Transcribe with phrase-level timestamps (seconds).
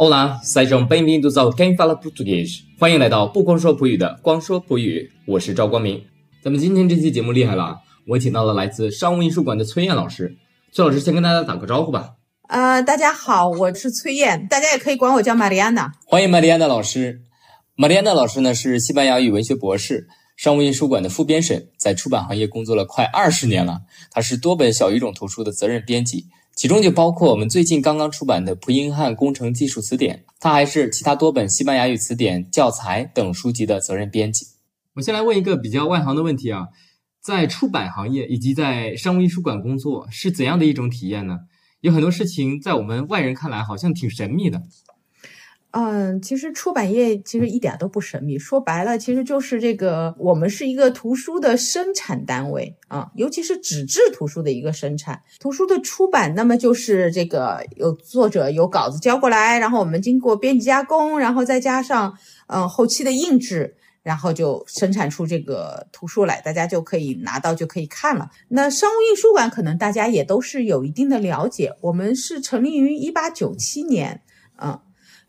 [0.00, 2.62] Olá, sejam bem-vindos ao Quem Fala Português。
[2.78, 6.02] 欢迎来到不光说葡语的光说葡语，我是赵光明。
[6.42, 7.76] 咱们今天这期节目厉害了啊！
[8.06, 10.34] 我请到了来自商务印书馆的崔燕老师。
[10.72, 12.14] 崔老师先跟大家打个招呼吧。
[12.48, 15.92] 呃，大家好，我是崔燕，大家也可以管我叫玛丽安娜。
[16.06, 17.20] 欢迎玛丽安娜老师。
[17.74, 23.82] 玛丽安娜老师呢是西班牙语文学博士，商务印书馆的副编审，在出版行业工作了快二十年了。
[24.10, 26.24] 她是多本小语种图书的责任编辑。
[26.60, 34.46] 其中就包括我们最近刚刚出版的《蒲英汉工程技术词典》，它还是其他多本西班牙语词典、教材等书籍的责任编辑。
[34.92, 36.66] 我先来问一个比较外行的问题啊，
[37.22, 41.38] 在出版行业以及在商务印书馆工作是怎样的一种体验呢？
[41.80, 44.60] 有很多事情在我们外人看来好像挺神秘的。
[45.72, 55.22] 嗯，其实出版业其实一点都不神秘，说白了，其实就是这个，我们是一个图书的生产单位啊，尤其是纸质图书的一个生产。
[55.38, 62.12] 图书的出版，那么就是这个有作者有稿子交过来，然后我们经过编辑加工，然后再加上
[62.48, 68.28] 嗯后期的印制，然后就生产出这个图书来，大家就可以拿到就可以看了。
[68.48, 74.22] 那商务印书馆可能大家也都是有一定的了解，我们是成立于一八九七年，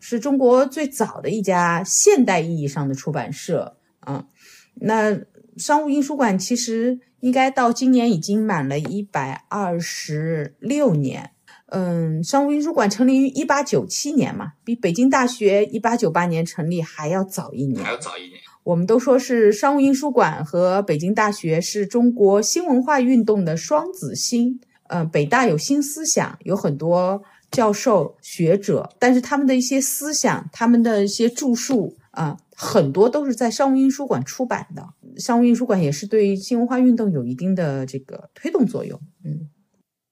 [0.02, 4.26] 是中国最早的一家现代意义上的出版社啊。
[4.74, 5.18] 那
[5.58, 11.32] 商务印书馆其实应该到今年已经满了一百二十六年。
[11.68, 17.82] 嗯，商务印书馆成立于一八九七年嘛，比北京大学一八九八年成立还要早一年。
[17.82, 18.34] 还要早一年。
[18.64, 24.60] 我们都说是商务印书馆和北京大学是中国新文化运动的双子星。
[24.88, 27.24] 嗯，北大有新思想，有很多。
[27.52, 34.88] 教授、学者，但是他们的一些思想、他们的一些著述啊，很多都是在商务印书馆出版的。
[35.18, 39.00] 商务印书馆也是对新文化运动有一定的这个推动作用。
[39.26, 39.50] 嗯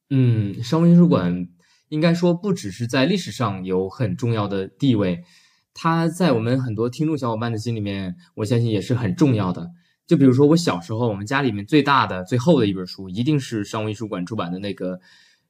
[0.09, 1.47] 嗯，商务印书馆
[1.87, 5.23] 应该说不只是在历史上有很重要的地位，
[5.73, 9.69] 它在我们很多听众小伙伴的心里面，我相信也是很重要的。
[10.05, 14.97] 就比如说我小时候，我们家里面最大的、最厚的一本书，一定是商务印书馆出版的那个《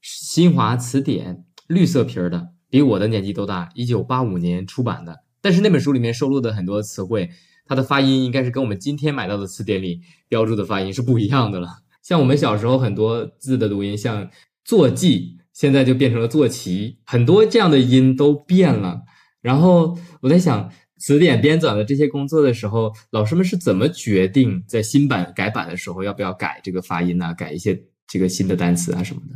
[0.02, 1.36] 新华词典》。
[1.70, 5.24] 绿色皮儿的，比我的年纪都大，一九八五年出版的。
[5.40, 7.30] 但是那本书里面收录的很多词汇，
[7.66, 11.68] 它的发音应该是跟我们今天买到的词典里标注的发音是不一样的了。
[12.02, 14.32] 像我们小时候很多字的读音，像
[14.66, 19.04] 坐骑，现在就变成了坐骑，很多这样的音都变了。
[19.40, 27.34] 然后我在想，词典编纂的这些工作的时候，老师们是怎么决定在新版改版的时候要不要改这个发音呢？
[27.36, 29.36] 改一些这个新的单词啊什么的？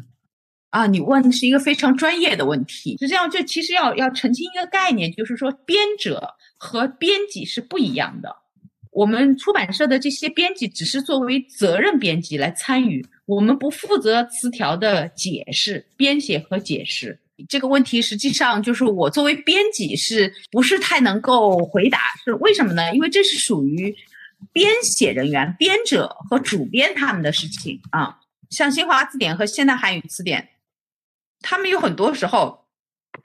[0.73, 2.97] 啊，你问的是一个非常专业的问题。
[2.97, 8.35] 是这样，就其实要要澄清一个概念，就是说编者和编辑是不一样的。
[8.89, 17.19] 我们出版社的这些编辑只是作为责任编辑来参与，我们不负责词条的解释、编写和解释。
[17.47, 21.99] 这个问题实际上就是我作为编辑是不是太能够回答？
[22.25, 22.95] 是为什么呢？
[22.95, 23.95] 因为这是属于
[24.51, 28.17] 编写人员、编者和主编他们的事情啊。
[28.49, 30.49] 像新华字典和现代汉语词典。
[31.43, 32.65] 他们有很多时候，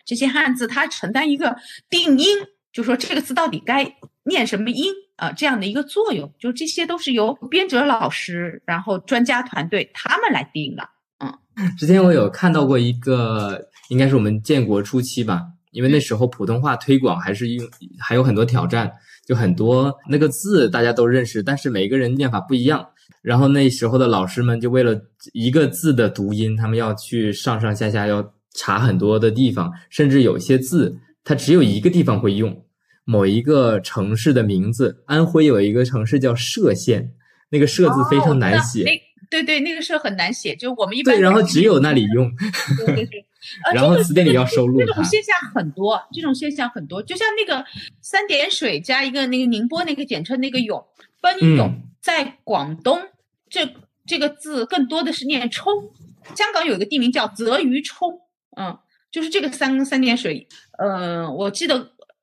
[0.05, 1.57] 这些汉字它承担一个
[1.89, 2.27] 定音，
[2.71, 10.87] 就说这个字到底该念什么音啊，这样的一个作用，就这些都是由编者老师，然后专家团队他们来定的。
[11.21, 11.33] 嗯，
[11.79, 17.67] 之前我有看到过一个，应该是我们建国初期吧，因为那时候普通话推广还是用
[17.99, 18.93] 还有很多挑战，
[19.27, 22.87] 就很多那个字大家都认识，但是每个人念法不一样。
[23.23, 25.01] 然后那时候的老师们就为了
[25.33, 32.65] 一个字的读音，他们要去上上下下要查很多的地方，甚至有些字它只有一个地方会用，
[33.05, 37.13] 某一个城市的名字，安徽有一个城市叫歙县，
[37.51, 38.85] 那个歙字非常难写。
[39.31, 41.15] 对对，那个是很难写，就我们一般。
[41.15, 42.31] 对，然后只有那里用。
[42.87, 43.25] 对对对。
[43.73, 44.81] 然后词典里要收录。
[44.81, 47.65] 这种现象很多，这种现象很多，就像那个
[48.01, 50.83] 三点水加一个那个宁波那个简称那个永，
[51.21, 51.83] 奔涌。
[52.01, 52.99] 在广东，
[53.51, 53.69] 这
[54.07, 55.91] 这个字更多的是念冲。
[56.35, 58.21] 香港有一个地名叫泽鱼冲，
[58.57, 58.79] 嗯，
[59.11, 60.47] 就是这个三三点水。
[60.79, 61.77] 嗯，我记得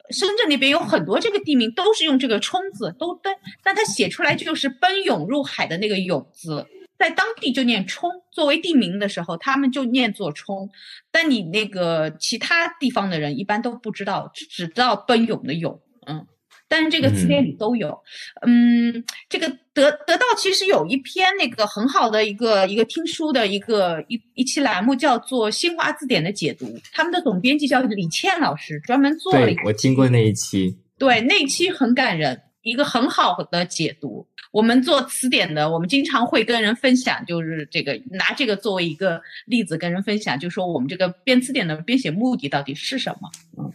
[0.09, 6.65] 深圳那边有很多这个地名都是用这个冲字，都奔但它写出来就是奔涌入海的那个涌字，
[6.97, 8.09] 在当地就念冲。
[8.31, 10.69] 作为地名的时候，他们就念作冲。
[11.11, 16.25] 但你那个其他地方的人一般都不知道，只知道奔涌的涌，嗯。
[16.67, 17.97] 但是这个词典里都有，
[18.45, 29.45] 嗯，这个得得到其实有一篇那个很好的一个一个听书的一个一一期栏目，叫做《新华字典的解读》，他们的总编辑叫李倩老师，专门做了。
[29.45, 30.75] 对，我听过那一期。
[30.97, 34.25] 对，那一期很感人，一个很好的解读。
[34.51, 43.29] 我们做词典的，我们经常会跟人分享，就是这个拿这个作为一个例子跟人分享，就说我们这个编词典的编写目的到底是什么？
[43.57, 43.71] 嗯。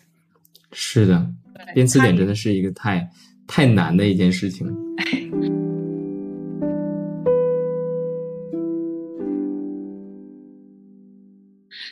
[0.72, 1.26] 是的，
[1.74, 3.08] 编词典真的是一个太
[3.46, 4.66] 太难的一件事情。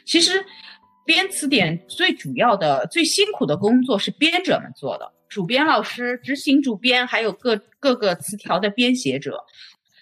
[0.04, 0.32] 其实，
[1.04, 9.38] 编词典最主要的、最辛苦的工作是编者们做的，主编老师、执行主编，还有各各个词条的编写者。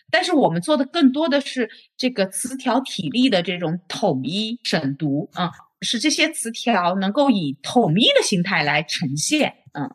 [0.08, 5.50] 但是我们做的更多的是这个词条体例的这种统一审读，嗯，
[5.82, 9.90] 使这些词条能够以统一的形态来呈现，嗯，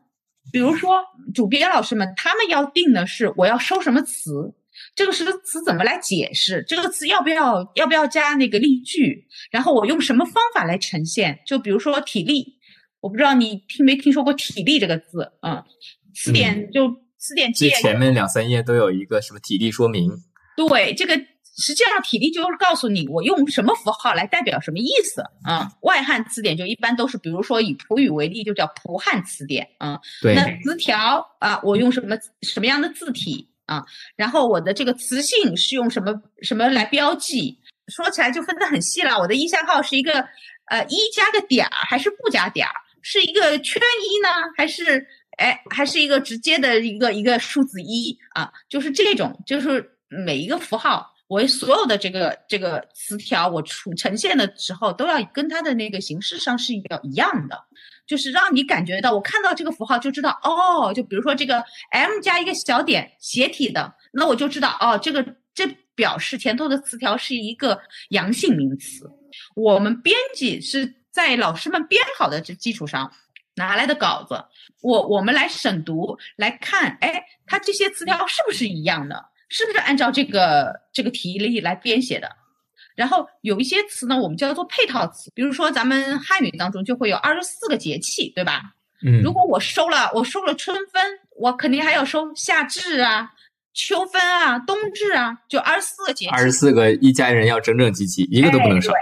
[0.52, 1.02] 比如说
[1.34, 4.54] 主编老师们他们要定的是我要收什么词。
[4.96, 6.64] 这个词词怎么来解释？
[6.68, 9.28] 这个词要不要要不要加那个例句？
[9.52, 11.40] 然后我用什么方法来呈现？
[11.46, 12.58] 就比如说体力，
[13.00, 15.32] 我不知道你听没听说过体力这个字？
[15.42, 15.64] 嗯，
[16.16, 20.10] 词典就词典最前面两三页都有一个什么体力说明。
[20.56, 21.16] 对，这个
[21.62, 25.24] 实际上体例就是告诉你我用什么符号来代表什么意思。
[25.44, 29.66] 啊，外汉词典就一般都是，比如说以普语为例，就叫普汉词典。
[29.78, 30.36] 啊，对。
[30.36, 33.48] 那词条啊，我用什么什么样的字体？
[33.68, 33.86] 啊，
[34.18, 37.58] 然后我的这个词性是用什么什么来标记？
[37.88, 39.18] 说起来就分得很细了。
[39.18, 40.26] 我的意象号是一个
[40.66, 42.74] 呃一加个点儿，还是不加点儿？
[43.02, 45.06] 是一个圈一呢，还是
[45.38, 48.52] 哎还是一个直接的一个一个数字一啊？
[48.68, 57.58] 就是这种，就是每一个符号，我所有的这个这个词条，我出呈现的时候都要跟它的那个形式上是要一样的。
[58.06, 67.80] 就是让你感觉到，我看到这个符号就知道，哦，就比如说这个 M 加一个小点斜体的，那我就知道，哦，这个这表示前头的词条是一个
[68.10, 69.10] 阳性名词。
[69.56, 73.10] 我们编辑是在老师们编好的这基础上
[73.56, 74.44] 拿来的稿子，
[74.82, 79.28] 我我们来审读来看，哎，它这些词条是不是一样的？
[79.52, 82.30] 是不是按照这个这个题例来编写的？
[82.96, 88.62] 然后有一些词呢，我们叫做配套词，比如说咱们汉语当中就会有二十四个节气，对吧？
[89.06, 91.02] 嗯，如果我收了，我收了春分，
[91.38, 93.30] 我肯定还要收夏至啊、
[93.74, 96.32] 秋分啊、冬至啊，就二十四个节气。
[96.32, 98.94] 二十四个一家人要整整齐齐，一个都不能少。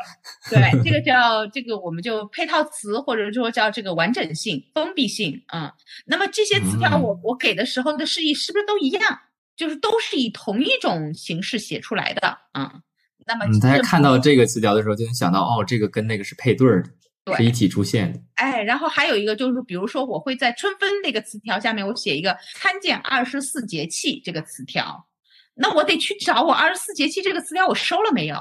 [0.50, 5.44] 对，这个 叫这个我们就配套词，或者说叫这个完整性、封闭性。
[5.54, 5.69] 嗯，
[6.06, 9.19] 那么这些词条我我给的时候的释义是不是都一样？
[9.60, 12.38] 就是都是以同一种形式写出来的。
[12.58, 12.82] 嗯。
[13.28, 16.84] 那么，大家看到这个词条的时候，就能想到哦，这个跟那个是配对儿
[17.26, 18.20] 的，是一起出现的。
[18.36, 25.06] 哎，然后还有一个就是，比如说我会在春分那个词条下面，我写一个参见二十四节气这个词条，
[25.54, 28.38] 那我得去找我二十四节气这个词条我收了没有？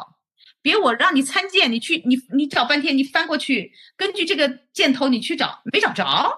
[0.63, 6.33] 别我让你参见，你去你你找半天，你翻过去，根据这个箭头你去找，没找着。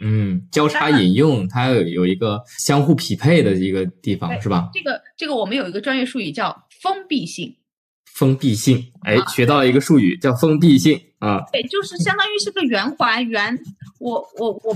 [0.00, 4.68] 嗯，交叉引用它有有一个相互匹配的一个地方，是吧？
[4.74, 7.56] 这个这个我们有一个专业术语叫封闭性。
[8.04, 11.40] 封闭性，哎，学到了一个术语，叫封闭性啊。
[11.52, 13.58] 对，就是相当于是个圆环，圆，
[14.00, 14.74] 我我我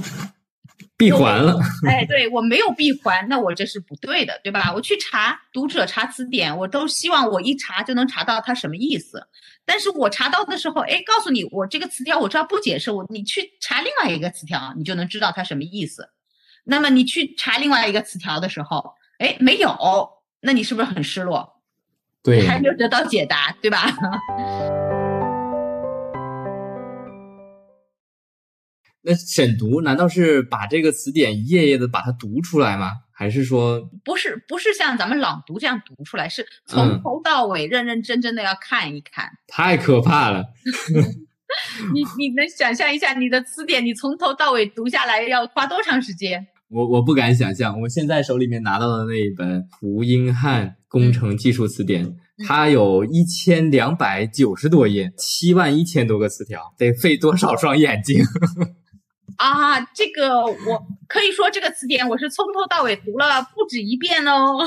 [1.01, 1.59] 闭环了。
[1.89, 4.71] 哎，对我没有闭环，那我这是不对的，对吧？
[4.75, 9.27] 我去查读者查词典，我都希望我一查就能查到它什么意思。
[9.65, 16.11] 但是我查到的时候，哎，告诉你，我这个词条我知道不解释，我你去查另外一个词条，你就能知道它什么意思。
[16.65, 19.75] 那么你去查另外一个词条的时候，哎，没有，
[20.43, 21.57] 那你是不是很失落？
[22.23, 23.91] 对，还没有得到解答，对吧？
[29.03, 32.93] 那审读难道是把这个词典一页页的把它读出来吗？
[33.13, 34.43] 还是说不是？
[34.49, 39.31] 不是像咱们朗读这样读出来，是从头到尾认认真真的要看一看。
[39.47, 40.45] 太可怕了！
[41.93, 46.47] 你你能想象一下，你的词典你从头到尾读下来要花多长时间？
[46.71, 52.17] 我我不敢想象，我现在手里面拿到的那一本胡英汉工程技术词典，
[52.47, 58.23] 它有一千两百九十多页，七万一千多个词条，得费多少双眼睛？
[59.41, 64.59] 啊，这个我可以说，这个词典我是从头到尾读了不止一遍哦，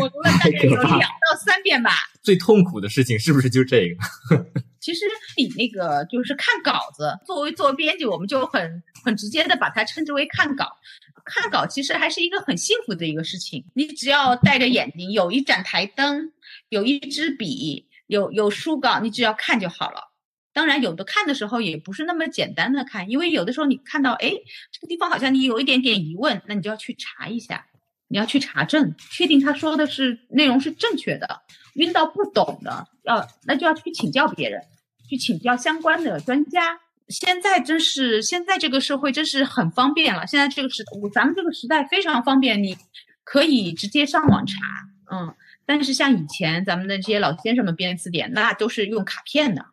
[0.00, 1.90] 我读了大概有两到三遍吧。
[2.22, 3.90] 最痛苦的事情是不是就这
[4.30, 4.46] 个？
[4.80, 5.04] 其实
[5.36, 10.66] 你那个就是看稿子，作为做编辑，我们就很很直接的把它称之为看稿。
[11.26, 16.32] 看稿其实还是一个很幸福的一个事情，你只要戴着眼睛，有一盏台灯，
[16.70, 20.00] 有一支笔，有有书稿，你只要看就好了。
[20.56, 24.32] 当然，有的看的时候也不是那么简单的看，因为有的时候你看到，哎，
[24.72, 27.66] 这个地方好像你有一点点疑问，那你就要去查一下，
[28.08, 31.42] 你要去查证，确定他说的是内容是正确的。
[31.74, 34.62] 晕到不懂的，要那就要去请教别人，
[35.10, 36.80] 去请教相关的专家。
[37.08, 40.82] 现在真是现在这个社会真是很方便了，现在这个时
[41.12, 42.74] 咱们这个时代非常方便，你
[43.24, 44.54] 可以直接上网查，
[45.12, 45.34] 嗯。
[45.66, 49.66] 但是像以前咱们的这些老先生们编词典，那都是用卡片的。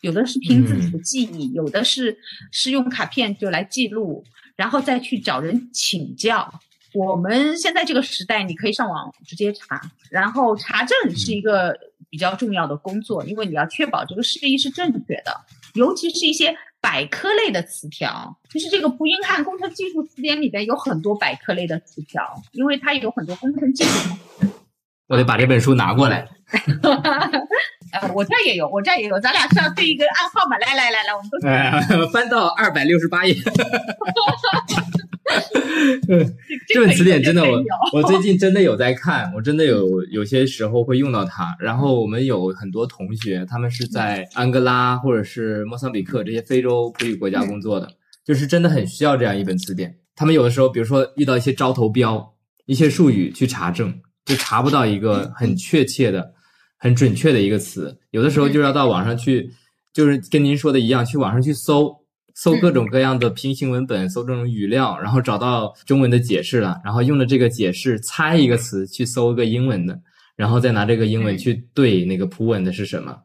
[0.00, 2.18] 有的是凭自己的记忆，有的是
[2.52, 4.24] 是用卡片就来记录，
[4.56, 6.52] 然后再去找人请教。
[6.94, 11.76] 我们现在这个时代，你可以上网直接查，然后查证是一个
[12.08, 15.32] 比较重要的工作，因为你要确保这个释义是正确的，
[15.74, 18.38] 尤其是一些百科类的词条。
[18.48, 24.14] 就是这个《蒲英汉工程技术词典》里边有很多百科类的词条，因为它有很多工程技术。
[25.08, 26.28] 我得把这本书拿过来。
[27.90, 30.58] 呃，我这儿也有，我这儿也有，咱俩是要对一个暗号嘛？
[30.58, 33.34] 来来来来，我们都哎，翻到二百六十八页。
[36.68, 37.62] 这本词典真的，我
[38.00, 41.56] 我最近真的有在看，我真的有有些时候会用到它。
[41.58, 47.88] 然后我们有很多同学，他们是在安哥拉或者是莫桑比克这些非洲葡语国家工作的，
[48.24, 49.96] 就是真的很需要这样一本词典。
[50.14, 52.34] 他们有的时候，比如说遇到一些招投标、
[52.66, 56.32] 一些术语去查证，就查不到一个很确切的、
[56.76, 59.50] 很准确的一个词，有的时候就要到网上去，
[59.92, 61.96] 就是跟您说的一样，去网上去搜。
[62.40, 70.00] 搜各种各样的平行文本，搜这种语料，然后找到中文的解释了，然后用了这个解释猜一个词，去搜一个英文的，
[70.36, 73.18] 然后再拿这个英文去对那个葡文的是什么。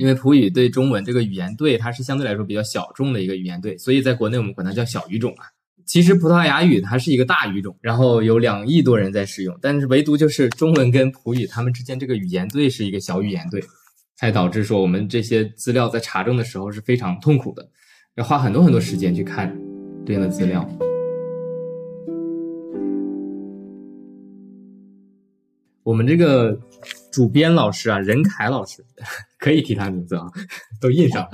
[0.00, 5.44] 因为葡语对中文这个语言对它是相对来说比较小众的一个语言对，所以在国内我们管它叫小语种啊。
[5.86, 13.62] 其实葡萄牙语它是一个大语种，然后有两亿多人在使用，但是唯独就是中文跟葡语它们之间这个语言对是一个小语言对，
[14.16, 17.64] 才导致说我们这些资料在查证的时候是非常痛苦的。
[18.16, 19.56] 要花很多很多时间去看
[20.04, 20.68] 对应的资料。
[25.84, 26.58] 我们这个
[27.12, 28.84] 主编老师啊，任凯老师，
[29.38, 30.26] 可以提他名字啊，
[30.80, 31.30] 都印上了。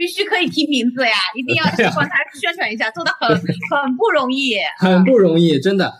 [0.00, 1.64] 必须可以提名字呀， 一定要
[1.94, 5.92] 帮他宣传一下，做的很很不容易，很不容易，真的。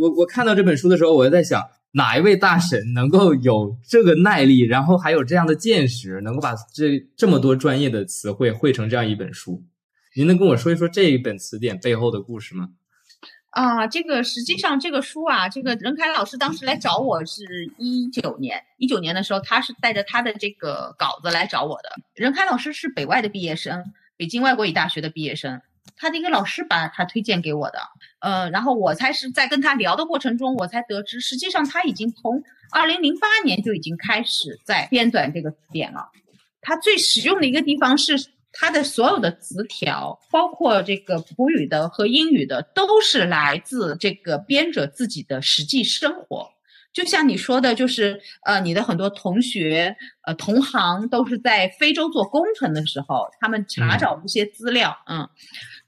[0.00, 1.60] 我我看到这本书的时候，我就在想。
[1.92, 9.64] 哪一位大神能够有这个耐力，然后还有这样的见识，能够把这这么多专业的词汇汇成这样一本书？
[10.14, 12.68] 您能跟我说一说这一本词典背后的故事吗？
[13.50, 17.44] 啊，这个实际上这个书啊，这个任凯老师当时来找我是
[17.78, 21.90] 一九年，一九年的时候，他是带着他的这个稿子来找我的。
[22.14, 25.60] 任凯老师是北外的毕业生，北京外国语大学的毕业生。
[25.96, 27.78] 他的一个老师把他推荐给我的，
[28.20, 36.08] 呃，然后我才是在跟他聊的过程中，我才得知，实际上他已经从二零零八年就已经开始在编纂这个词典了。
[36.62, 38.16] 他最实用的一个地方是，
[38.52, 46.50] 他的所有的词条，包括这个普语的和英语的，都是来自这个编者自己的实际生活。
[46.92, 55.28] 就像你说的，就是呃，你的很多同学、呃同行都是在非洲做工程的时候，他们查找一些资料，嗯。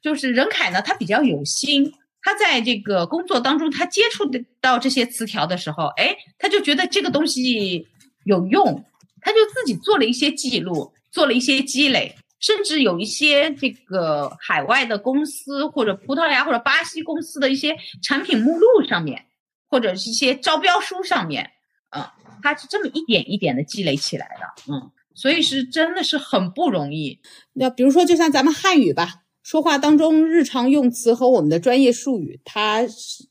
[0.01, 1.93] 就是任凯呢，他比较有心，
[2.23, 7.87] 他在这个工作当中，他接触的到这些词条的时候，哎，他就觉得这个东西
[8.25, 8.85] 有用，
[9.21, 19.25] 他就自己做了一些记录，做了一些积累，甚至有一些这个海外的公司或者葡萄牙或者巴西公司的一些产品目录上面，
[19.71, 21.51] 或者是一些招标书上面，
[21.97, 22.05] 嗯，
[22.43, 27.19] 它是这么一点一点的积累起来的，嗯，所以是真的是很不容易。
[27.55, 29.21] 那比如说，就像咱们汉语吧。
[29.45, 33.25] 说话当中日常用词和我们的专业术语，它是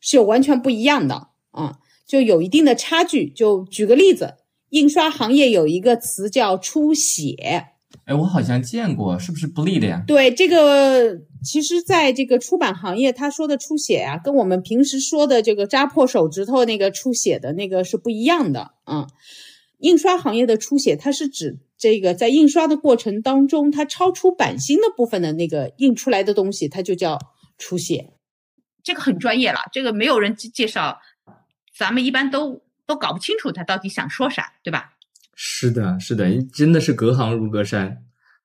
[0.00, 3.30] 是有完全不一样的啊，就有一定的差距。
[3.30, 4.34] 就举个例子，
[4.68, 7.68] 印刷行业有一个词叫出血，
[8.04, 10.02] 哎，我好像见过，是不是不利的呀？
[10.06, 19.06] 对，这个其实在这个出版行业，他说的出血啊，跟我们平时说的这个扎破手指头那个出血的那个是不一样的啊。
[19.78, 21.58] 印刷行业的出血，它是指。
[21.78, 27.18] 这个在印刷的过程当中，它超出版芯的部分的那个印出来的东西，它就叫
[27.58, 28.14] 出血。
[28.82, 30.98] 这个很专业了，这个没有人介绍，
[31.76, 34.95] 咱们一般都都搞不清楚他到底想说啥，对吧？
[35.36, 37.98] 是的，是的，真的是隔行如隔山。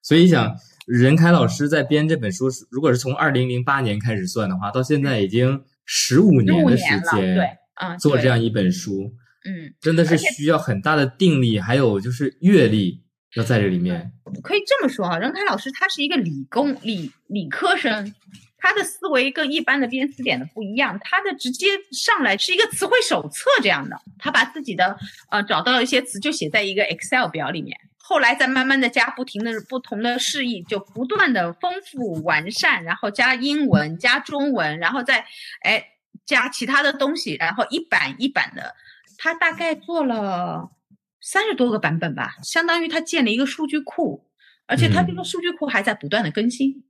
[0.04, 0.56] 所以想
[0.86, 7.48] 任凯老师在编这本书，如果是从二零零八年开始算的话，到现在已经十五年的时间，对，
[7.82, 9.14] 嗯，做这样一本书，
[9.46, 13.02] 嗯，真的是需要很大的定力，还有就是阅历。
[13.38, 14.12] 要在这里面，
[14.44, 18.14] 可以这么说啊，任凯老师他是一个理工理理科生，
[18.62, 24.96] 他的思维跟一般的编词典的不一样，他的直接上来是一个词汇手册这样的，他把自己的
[25.32, 35.26] 呃找到一些词就写在一个 Excel 表里面，后来再慢慢的加不停的不同的释义，就不断的丰富完善，然后加英文加中文，然后再
[35.64, 35.84] 哎
[36.26, 38.76] 加其他的东西，然后一版一版的，
[39.18, 40.70] 他大概做了。
[41.24, 44.26] 三十多个版本吧，相当于他建了一个数据库，
[44.66, 46.84] 而且他这个数据库还在不断的更新，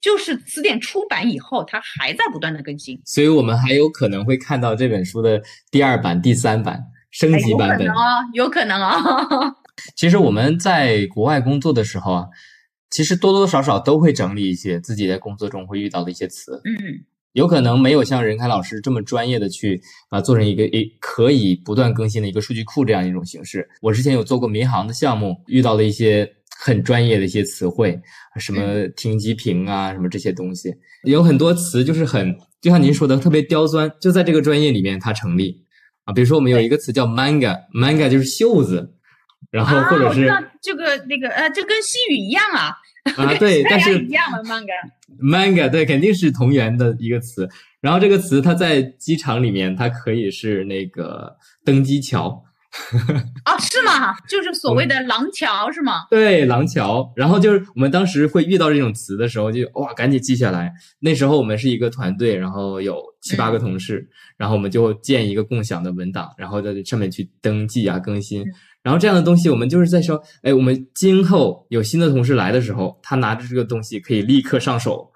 [0.00, 7.94] 就是词典出版以后，它还在不断的更新，所以我们还有可能会看到这本书的第二版、第三版升级版本哦，
[8.32, 9.54] 有可能哦。
[9.96, 12.26] 其实我们在国外工作的时候啊，
[12.90, 16.60] 其实多多少少都会整理一些自己在工作中会遇到的一些词。
[16.64, 23.68] 嗯有可能没有像任凯老师这么专业的去啊做成一个一可以不断更新的一个数据库这样一种形式。
[23.80, 26.28] 我之前有做过民航的项目，遇到了一些
[26.60, 27.96] 很专业的一些词汇，
[28.36, 30.74] 什么停机坪啊，什么这些东西，
[31.04, 35.64] 有很多词就是很，就像您说的特别刁钻，就在这个专业里面它成立
[36.04, 36.12] 啊。
[36.12, 38.92] 比如说我们有一个词叫 manga，manga 就是袖子，
[39.52, 40.28] 然后或者是
[40.60, 42.74] 这个那个呃，这跟西语一样啊，
[43.16, 44.66] 啊对，但是一样的 manga。
[45.20, 47.48] manga 对，肯定是同源的一个词。
[47.80, 52.42] 然后这个词它在机场里面，它可以是那个登机桥，
[53.44, 54.14] 哦， 是吗？
[54.28, 56.06] 就是所谓的廊桥是吗？
[56.10, 57.10] 对，廊桥。
[57.16, 60.72] 然后就是我们当时会遇到这种词的时候，就哇，赶紧记下来。
[61.00, 64.06] 那时候我们是一个团队，然后有七八个同事，
[64.36, 68.44] 然后我们就建一个共享的文档，然后在这上面去登记啊、更新。
[68.82, 75.10] 然后这样的东西，我们就是在说，哎，我们今后有新的同事来的时候，他拿着这个东西可以立刻上手。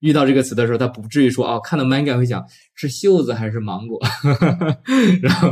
[0.00, 3.98] 遇到这个词的时候，他不至于说哦，看到 manga 会想是袖子还是芒果，
[5.22, 5.50] 然后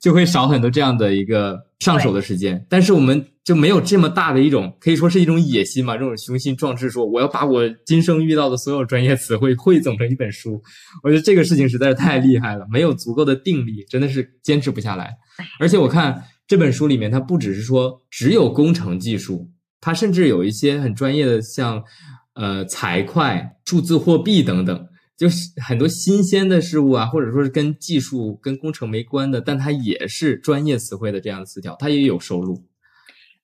[0.00, 2.64] 就会少很多这样的一个上手的时间。
[2.68, 10.62] 但是我们就没有这么大的一种，可以说是一种野心嘛，这种雄心壮志，说我要把我今生遇到的所有专业词汇汇总成一本书。
[11.02, 15.14] 我觉得这个事情实在是太厉害了，没有足够的定力，真的是坚持不下来。
[15.60, 19.50] 而且我看这本书里面，它不只是说只有工程技术，
[19.82, 21.84] 它甚至有一些很专业的，像
[22.36, 32.62] 呃财会、数字货币等等，就是很多新鲜的事物啊，或者说是跟技术、跟工程没关的，但它也是专业词汇的这样的词条，它也有收入。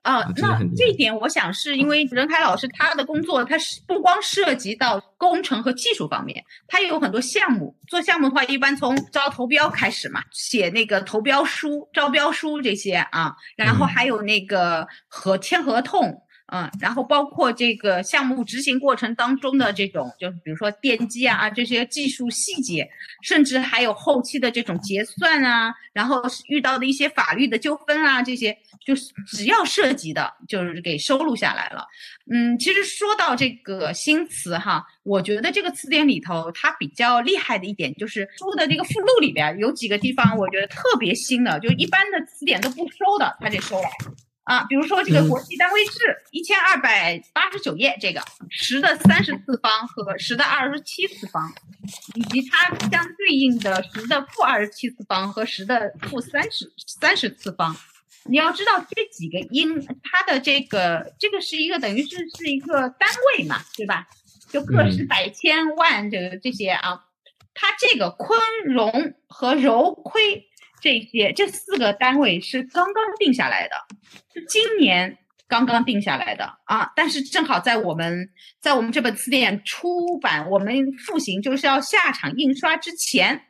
[0.02, 7.72] 啊、那这一点我想是因为 任凯老师他的工作，他是不光涉及到工程和技术方面，他也有很多项目。
[7.86, 16.20] 做项目的话，一般从招投标开始嘛，写那个投标书、招标书这些啊，然后嗯还有那个和签合同。
[16.54, 22.86] 嗯，然后包括这个项目执行过程当中的这种，就是比如说电机啊这些技术细节，
[23.22, 31.86] 甚至还有后期的这种结算啊，然后遇到的一些法律的纠纷啊，这些就是只要涉及的，就是给收录下来了。
[32.30, 43.88] 嗯，其实说到这个新词哈，我觉得这个词典里头它比较厉害的一点就是书的这个附录里边有几个地方我觉得特别新的，就一般的词典都不收的，它给收了。
[44.44, 51.52] 啊，比如说这个嗯国际单位制一千二百八十九页，这个十的三十次方和十的二十七次方，
[52.14, 57.76] 以及它相对应的十的负二十七次方和十的负三十三十次方。
[58.24, 64.06] 你要知道这几个音，它的这个这个是一个等于是是一个单位嘛，对吧？
[64.48, 67.04] 就个十嗯百千万这个这些啊，
[67.54, 70.48] 它这个昆荣和柔亏
[70.82, 73.76] 这些这四个单位是刚刚定下来的，
[74.34, 75.16] 是今年
[75.46, 76.90] 刚刚定下来的啊。
[76.96, 78.28] 但是正好在我们
[78.60, 80.74] 在我们这本词典出版，我们
[81.06, 83.40] 复行就是要下场印刷之前，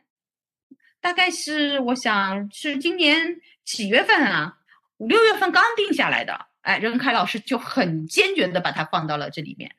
[1.01, 4.53] 大概是我想是今年几月份啊，
[4.97, 6.39] 五六月份刚定下来的。
[6.61, 9.75] 哎，任凯老师就很坚决的把它放到了这里面。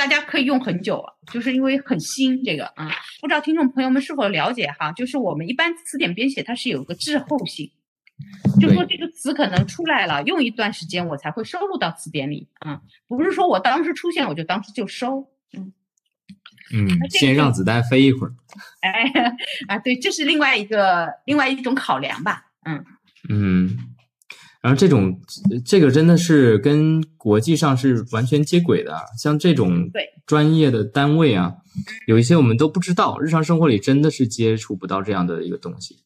[0.00, 4.90] 大家可以用很久啊，就是因为很新这个啊，不知道听众朋友们是否了解哈？
[4.92, 7.70] 就是我们一般词典编写它是有个滞后性，
[8.58, 15.70] 就说这个词可能出来了，用一段时间我才会收录到词典里啊，不是说我当时出现我就当时就收，嗯，
[16.72, 18.32] 嗯，先让子弹飞一会儿。
[18.80, 19.04] 哎
[19.68, 22.82] 啊，对，这是另外一个另外一种考量吧，嗯，
[23.28, 23.59] 嗯，
[24.62, 25.18] 然后这种
[25.64, 29.90] 这个真的是跟国际上是完全接轨的啊，像这种
[30.26, 31.50] 专业的单位啊，
[32.06, 35.96] 有一些我们都不知道，日常生活里真的是接触不到这样的一个东西。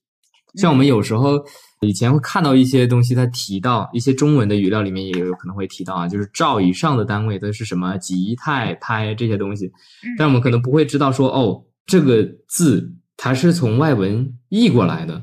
[0.54, 1.44] 像我们有时候
[1.80, 9.68] 以前会看到一些东西，它提到一些中文的语料里面也有可能会提到啊，就是兆以上的单位都是什么吉、泰、拍这些东西，
[10.16, 15.20] 但我们可能不会知道说哦，这个字它是从外文译过来的。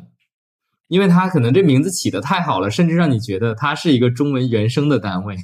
[0.91, 5.37] 因为它可能这名字起的太好了，甚至让你觉得它是一个中文原生的单位。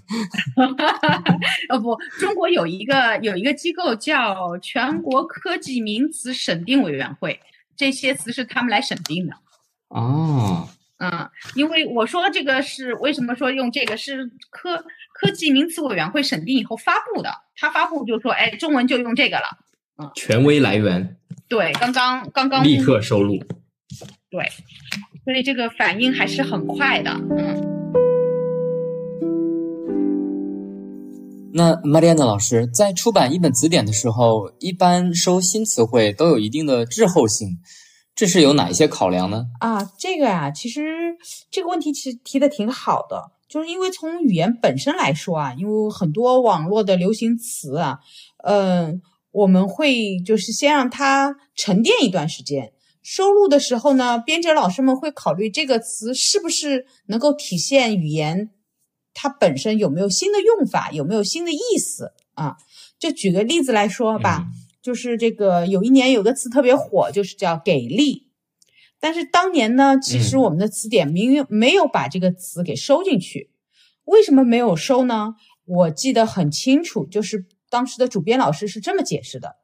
[1.69, 7.39] 哦不，中国有一个有一个机构叫全国科技名词审定委员会，
[7.77, 9.33] 这些词是他们来审定的。
[9.87, 10.67] 哦，
[10.99, 14.83] 嗯，因为我说这个是为什么说用这个是科
[15.13, 19.45] 科技名词委员会审定以后发布的，他发布就说，哎，中文就用这个了。
[19.97, 23.41] 嗯权威来源，对，刚刚刚刚立刻收录。
[24.29, 24.45] 对，
[25.27, 27.11] 所以这个反应还是很快的。
[27.11, 27.61] 嗯，
[31.51, 37.57] 那玛丽安娜老师在出版一本词典的时候，一般收新词汇都有一定的滞后性，
[38.15, 39.47] 这是有哪一些考量呢？
[39.59, 41.17] 啊，这个呀、其实
[41.51, 43.31] 这个问题其实提的挺好的。
[43.49, 47.99] 就是因为从语言本身来说啊，因为很多网络的流行词啊，
[48.45, 52.71] 嗯，我们会就是先让它沉淀一段时间。
[53.09, 58.51] 收录的时候呢，编者老师们会考虑这个词是不是能够体现语言
[59.13, 62.57] 它本身有没有新的用法，有没有新的意思啊？
[62.99, 64.47] 就举个例子来说吧，
[64.81, 68.27] 就是这个有一年有个词特别火，就是叫“给力”，
[68.99, 73.51] 但是当年呢，其实我们的词典明明没有把这个词给收进去。
[74.03, 75.35] 为什么没有收呢？
[75.63, 79.55] 我记得很清楚，就是当时的主编老师是这么解释的，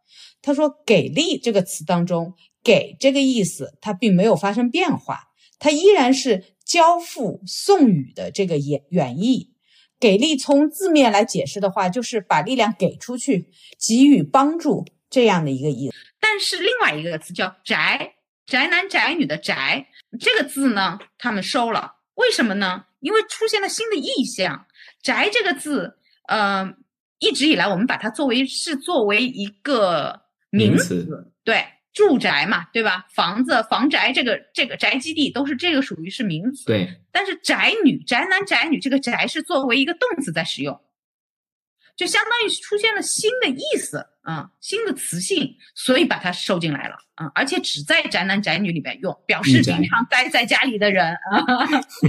[0.42, 2.36] 他说：“给力”这个词当中。
[2.64, 9.52] 给这个意思，它并没有发生变化，它依然是交付、送予的这个原原意。
[10.00, 13.50] 给力从字面来解释的话，就是把力量给出去，
[13.80, 15.96] 给予帮助这样的一个意思。
[16.20, 19.88] 但是另外一个词叫宅，宅男宅女的宅
[20.20, 22.86] 这个字呢，他们收了，为什么呢？
[23.00, 24.66] 因为出现了新的意象。
[25.02, 25.98] 宅这个字，
[26.28, 26.74] 呃，
[27.20, 31.64] 一直以来我们把它作为是作为一个名词，对。
[31.94, 33.06] 住宅嘛，对吧？
[33.14, 36.66] 房子、房宅，这个这个宅基地都是这个属于是名词。
[36.66, 36.90] 对。
[37.12, 40.82] 但是宅女、宅男、宅女，这个宅是作为一个动词在使用，
[41.96, 44.08] 就相当于出现了新的意思。
[44.24, 51.44] 啊，新的词性，所以把它收进来了啊，而且只在宅男宅女里面用，表示经常待在家里的人啊。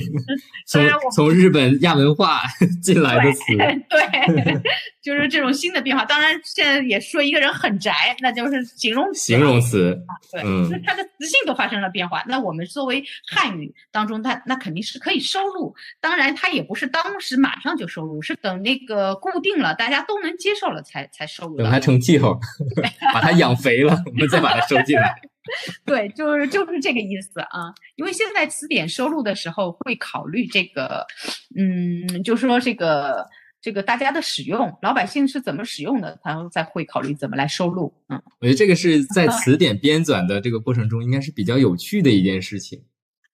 [0.66, 2.42] 从从日本亚文化
[2.80, 3.42] 进来的词，
[3.90, 4.62] 对，
[5.02, 6.04] 就是这种新的变化。
[6.04, 9.20] 当然，现在也说一个人很宅，那就是形容词。
[9.20, 12.22] 形容词啊，对，那它的词性都发生了变化。
[12.28, 15.74] 那我们作为汉语当中，它那肯定是可以收录。
[16.00, 21.56] 当然，它也不是当时马上就收录，是等那个固定了，大家都能接受了才才收录。
[21.56, 22.03] 等它成。
[22.04, 22.38] 气候，
[23.14, 25.14] 把它养肥了，我们再把它收进来。
[25.84, 27.68] 对，就是就是这个意思啊。
[27.96, 31.06] 因为现在词典收录的时候会考虑这个，
[31.54, 33.26] 嗯，就说这个
[33.60, 37.92] 这个大家的使用，老百姓是怎么使用的，然后再会考虑怎么来收录。
[38.08, 42.82] 嗯，我觉得这个是在词典编纂的这个过程中，应该是比较有趣的一件事情。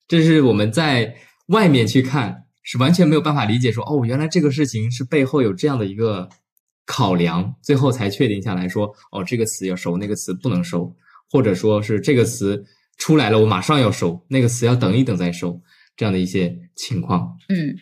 [0.09, 1.15] 这是我们在
[1.47, 6.29] 外面去看，是完全没有办法理解说，哦，原来这个事情是背后有这样的一个。
[6.91, 10.93] 考量最后才确定下来说，哦，这个词要收，那个词不能收，
[11.31, 12.65] 或者说是这个词
[12.99, 15.61] 出来了，我马上要收，那个词要等一等再收，
[15.97, 17.37] 这样的一些情况。
[17.49, 17.77] 嗯，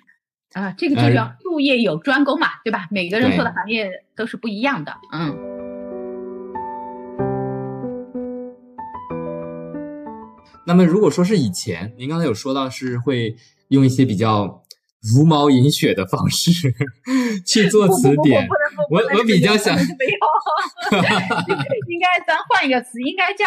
[0.52, 2.86] 啊，这个就叫术业有专攻嘛，对吧？
[2.90, 4.92] 每个人做的行业都是不一样的。
[5.10, 5.34] 嗯。
[10.66, 13.34] 那么如果说是以前，您刚才有说到是会
[13.68, 14.62] 用一些比较。
[15.00, 16.74] 茹毛饮血的方式
[17.46, 18.48] 去做词典，
[18.90, 19.86] 我我比较想， 应
[22.00, 23.46] 该咱换一个词，应该叫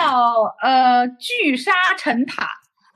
[0.62, 2.48] 呃聚沙成塔，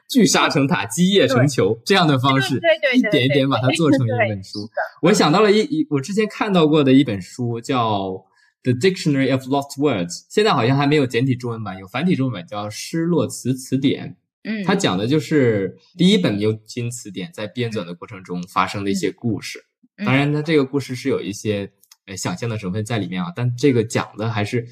[0.09, 4.69] 聚沙成塔，积液成球这样的方式，对对，一点一点把它做成一本书。
[5.01, 8.09] 我想到了一一我之前看到过的一本书，叫
[8.63, 14.09] 《The Dictionary of Lost Words》，现在好像还没有简体中文版，有繁体中文版叫《失落词词典》。
[14.47, 19.65] 嗯，它讲的就是第一本牛津词典在编纂的过程中发生的一些故事。
[20.03, 21.71] 当然，它这个故事是有一些
[22.05, 24.67] 呃想象的成分在里面啊，但这个讲的还是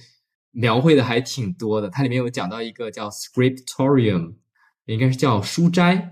[0.52, 1.90] 描绘的还挺多的。
[1.90, 4.34] 它里面有讲到一个叫 Scriptorium，
[4.86, 6.10] 应该是叫书斋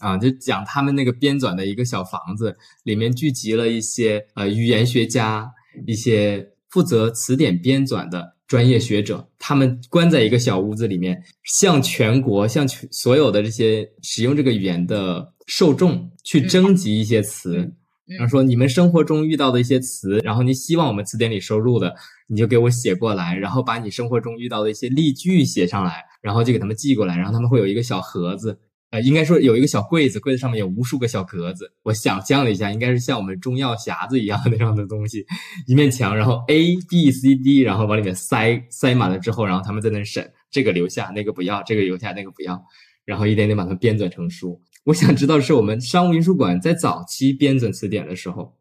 [0.00, 5.48] 啊，就讲他们那个编纂的一个小房子，里面聚集了一些呃语言学家，
[5.86, 8.36] 一些负责词典编纂的。
[8.48, 17.70] 专业学者，他们关在一个小屋子里面，向全国、向全所有的这些使用这个语言的受众去征集一些词，
[18.08, 21.94] 然后说你们生活中遇到的一些词，然后你希望我们词典里收录的，
[22.26, 28.58] 你就给我写过来，然后把你生活中遇到的一些例句写上来，然后就给他们寄过来，然后他们会有一个小盒子。
[28.90, 31.70] 呃，应该说有一个小柜子，柜子上面有无数个小格子。
[31.82, 35.26] 我想象了一下，应该是像我们中药匣子一样那样的东西，
[35.66, 42.58] 一面墙，然后 A B C D，然后往里面塞塞满了之后，然后他们在那审，这个留下，那个不要，这个留下，那个不要，
[43.04, 44.58] 然后一点点把它编纂成书。
[44.88, 48.54] 我想知道是我们商务印书馆在早期编纂词典的时候，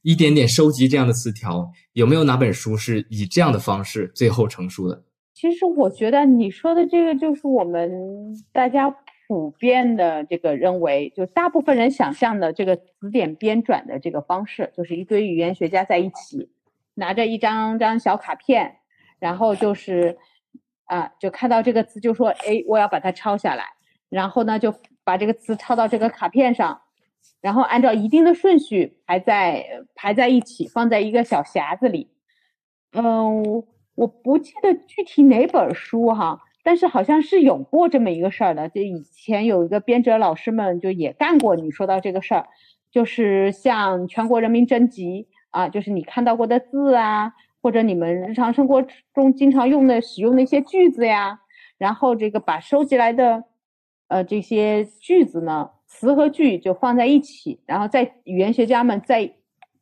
[0.00, 5.04] 一点点收集这样的词条，有没有哪本书是以这样的方式最后成书的？
[5.34, 7.90] 其实我觉得你说的这个就是我们
[8.52, 8.96] 大家。
[9.26, 16.50] 普遍的这个认为，就大部分人想象的这个词典编纂的这个方式，就是一堆语言学家在一起，
[16.92, 18.76] 拿着一张张小卡片，
[19.18, 20.18] 然后就是
[20.84, 23.64] 啊，就看到这个词就说，哎，我要把它抄下来，
[24.08, 26.80] 然后呢就把这个词抄到这个卡片上，
[27.40, 29.64] 然后按照一定的顺序排在
[29.94, 32.10] 排在一起，放在一个小匣子里。
[32.92, 33.64] 嗯，
[33.94, 36.40] 我不记得具体哪本书哈。
[36.66, 41.54] 但是好像是有过这么一个事儿的，就以前有一个编者老师们就也干过。
[41.56, 42.48] 你说到这个事儿，
[42.90, 51.38] 就是像全国人民征集啊，就是你看到过的字啊，或者你们日常生活中经常用的、使用的一些句子呀，
[51.76, 53.44] 然后这个把收集来的
[54.14, 59.34] 呃这些句子呢，词和句就放在一起，然后在语言学家们在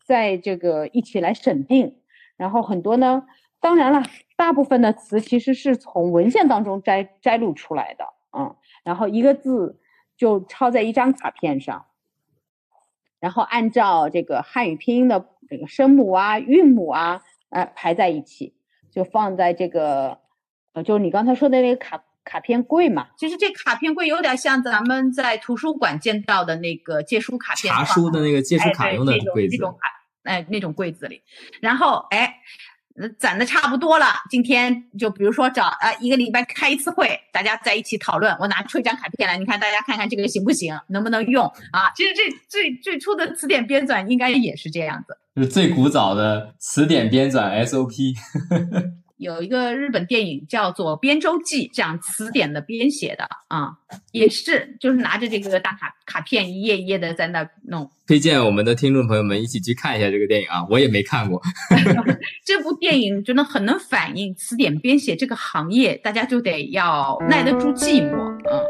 [0.07, 1.99] 在这个一起来审定，
[2.39, 3.27] 然后很多呢，
[3.61, 4.03] 当然了，
[4.35, 9.79] 大部分的词其实是从文献当中摘摘录出来的，嗯，然后一个字
[10.17, 11.85] 就抄在一张卡片上。
[13.21, 18.55] 然后按照这个汉语拼音的这个声母啊、韵母啊，呃，排在一起，
[18.91, 20.19] 就放在这个，
[20.73, 23.07] 呃，就是你刚才说的那个卡卡片柜嘛。
[23.17, 29.89] 其实这卡片柜有点像咱们在图书馆见到的那个借书卡片，查书的那个借书卡用的柜子，那种卡，
[30.25, 31.23] 哎，那种柜子里。
[31.61, 32.35] 然后，哎。
[33.19, 38.31] 攒的差不多了，今天就比如说找啊一个礼拜开一次会，大家在一起讨论。
[38.39, 41.91] 我拿出一张卡片来，你看大家看看这个行不行，能不能用啊？
[41.97, 48.15] 其实这最最初的词典编纂应该也是这样子，就是最古早的词典编纂 SOP。
[49.23, 53.71] 有一个日本电影叫做《编舟记》，讲词典的编写的啊，
[54.11, 57.89] 也是就是拿着这个大卡卡片，一页一页的在那弄。
[58.05, 61.41] 推荐我们的听众朋友们一起去看一下这个电影啊，我也没看过。
[62.45, 68.17] 这部电影真的很能反映词典编写这个行业，大家就得要耐得住寂寞
[68.51, 68.61] 啊。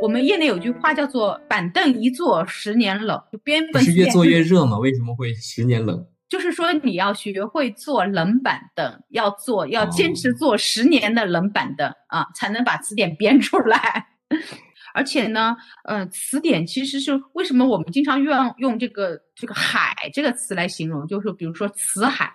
[0.00, 4.78] 我们业内有句话叫做“板凳一坐十年冷”，就编本是越做越热吗？
[4.78, 6.06] 为什么会十年冷？
[6.28, 14.06] 就是说，你要学会坐冷板凳，要做，要坚持做十年的冷板凳啊，才能把词典编出来。
[14.94, 22.32] 而且呢，呃，词典其实是为什么我们经常用用这个这个“海”这个词来形容，就是比如说词海。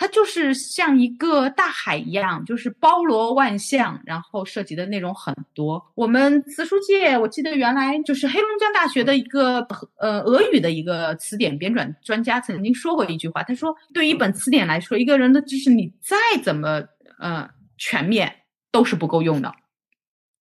[0.00, 5.92] 它就是像一个大海一样，就是包罗万象，然后涉及的内容很多。
[5.94, 9.60] 我们词书界，我记得原来就是黑龙江大学的一个
[9.98, 16.82] 呃俄语的一个词典编纂专家曾经说过一句话，他说：“对于一本词典来说，一个人的知识你再怎么
[17.18, 18.34] 呃全面
[18.72, 19.52] 都是不够用的，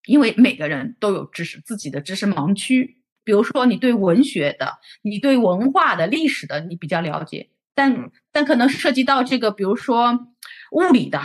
[0.06, 2.96] 因为每个人都有知识自己的知识盲区。
[3.26, 10.12] 比如说，你对文学的、你对文化的、历史的，你比较了解。”但但可能涉及到这个，比如说
[10.74, 11.18] 物理的、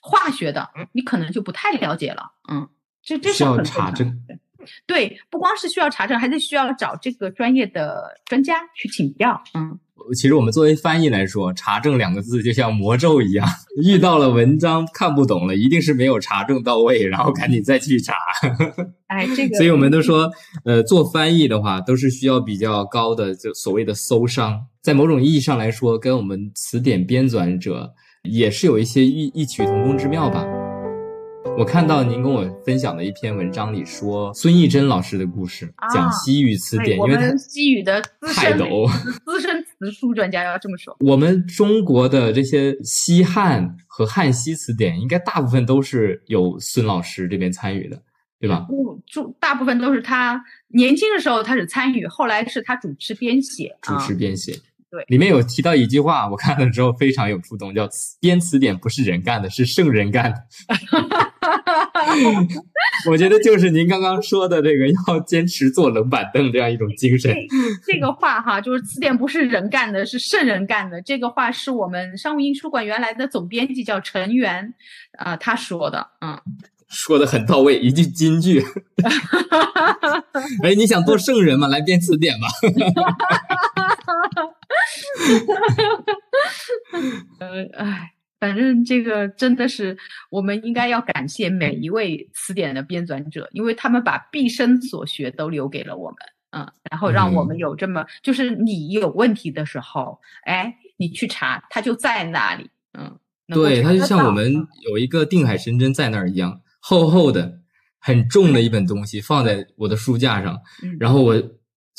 [0.00, 2.22] 化学的，你可能就不太了解了。
[2.50, 2.66] 嗯，
[3.02, 4.10] 这这是要查证。
[4.86, 9.38] 对，不光是需要查证，还得需要找这个专业的专家去请教。
[9.52, 9.78] 嗯。
[10.14, 13.46] 其实我们作为翻译来说，“查证”两个字就像魔咒一样，
[13.84, 18.14] 遇到了文章看不懂了，一定是没有查证到位，然后赶紧再去查。
[19.08, 20.30] 哎，这个，所以我们都说，
[20.64, 30.46] 呃，做翻译的话，都是需要比较高的，就所谓的搜商，在某种意义上来说，跟我们词典编纂者也是有一些异异曲同工之妙吧。
[31.58, 38.02] 我看到您跟我分享的一篇文章里说孙艺珍老师的故事，讲西语词典，因为他西语的
[38.34, 38.88] 泰斗、
[39.26, 40.96] 资深词书专家要这么说。
[41.00, 48.02] 我们中国的这些西汉和汉西词典，应该大部分都是有孙老师这边参与的，
[48.40, 48.60] 对吧？
[48.60, 54.58] 不，就大部分都是他年轻的时候他是参与，后来是他主持编写，主持编写。
[54.90, 57.86] 对，里面有提到一句话，我看了之后非常有触动，叫
[58.20, 60.38] “编词典不是人干的，是圣人干的
[63.08, 67.36] ”。我觉得就是您刚刚说的这个，要坚持坐冷板凳这样一种精神。
[67.86, 71.02] 这个话哈，就是词典不是人干的，是圣人干的。
[71.02, 74.74] 这个话是我们商务印书馆原来的总编辑叫陈元
[75.18, 76.40] 啊，他说的，嗯，
[76.88, 78.62] 说的很到位，一句金句。
[80.64, 81.68] 哎，你想做圣人吗？
[81.68, 82.48] 来编词典吧。
[87.40, 89.96] 呃，哎，反正这个真的是，
[90.30, 96.18] 我们应该要感谢每一位词典的编纂者，因为他们把毕生所学都留给了我们，
[96.50, 104.54] 嗯，然后让我们有这么，就是你有问题的时候，哎，你去查，它就在那里，嗯，对，它就像我们
[104.88, 107.60] 有一个定海神针在那儿一样，厚厚的、
[107.98, 110.58] 很重的一本东西放在我的书架上，
[110.98, 111.42] 然后我。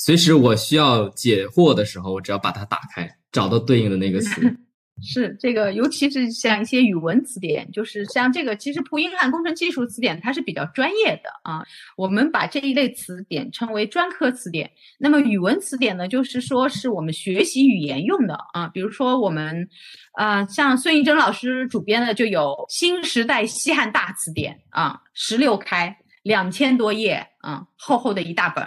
[0.01, 4.41] 随时我需要解惑的时候，我只要把它打开，找到对应的那个词。
[5.03, 11.62] 是这个，尤其是像一些语文词典，就是像这个，其实普英汉工程技术词典它是比较专业的啊。
[11.97, 14.71] 我们把这一类词典称为专科词典。
[14.97, 18.69] 那么语文词典呢，就是说是我们学习语言用的啊。
[18.69, 19.67] 比如说我们，
[20.13, 28.65] 啊，像孙艺珍老师主编的就有《新时代西汉大词典》啊，十六开，两千多页啊，厚厚的一大本。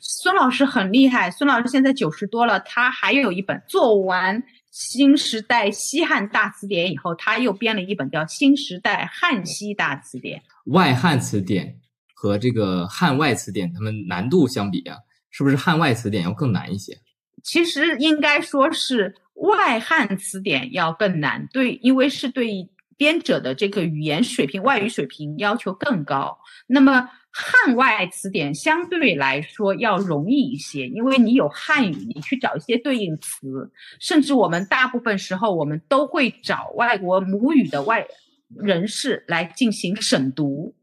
[0.00, 10.40] 孙老师很厉害，孙老师现在九十多了，他还有一本做完《新时代西汉大词典》以后，他又编了一本叫《新时代汉西大词典》。
[10.72, 11.78] 外汉词典
[12.14, 14.96] 和这个汉外词典，它们难度相比啊，
[15.30, 16.96] 是不是汉外词典要更难一些？
[17.42, 26.38] 其实应该说是外汉词典要更难，对，因为是对编者的这个语言水平、外语水平要求更高。
[26.66, 38.06] 那么汉外词典相对来说要容易一些，因为你有汉语，你去找一些对应词，甚至我们大部分时候我们都会找外国母语的外
[38.54, 40.74] 人士来进行审读，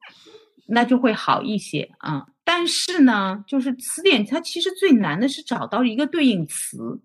[0.65, 2.25] 那就会好一些啊。
[2.43, 6.99] 但是呢，就是词典它其实最难的是找到一个对应词，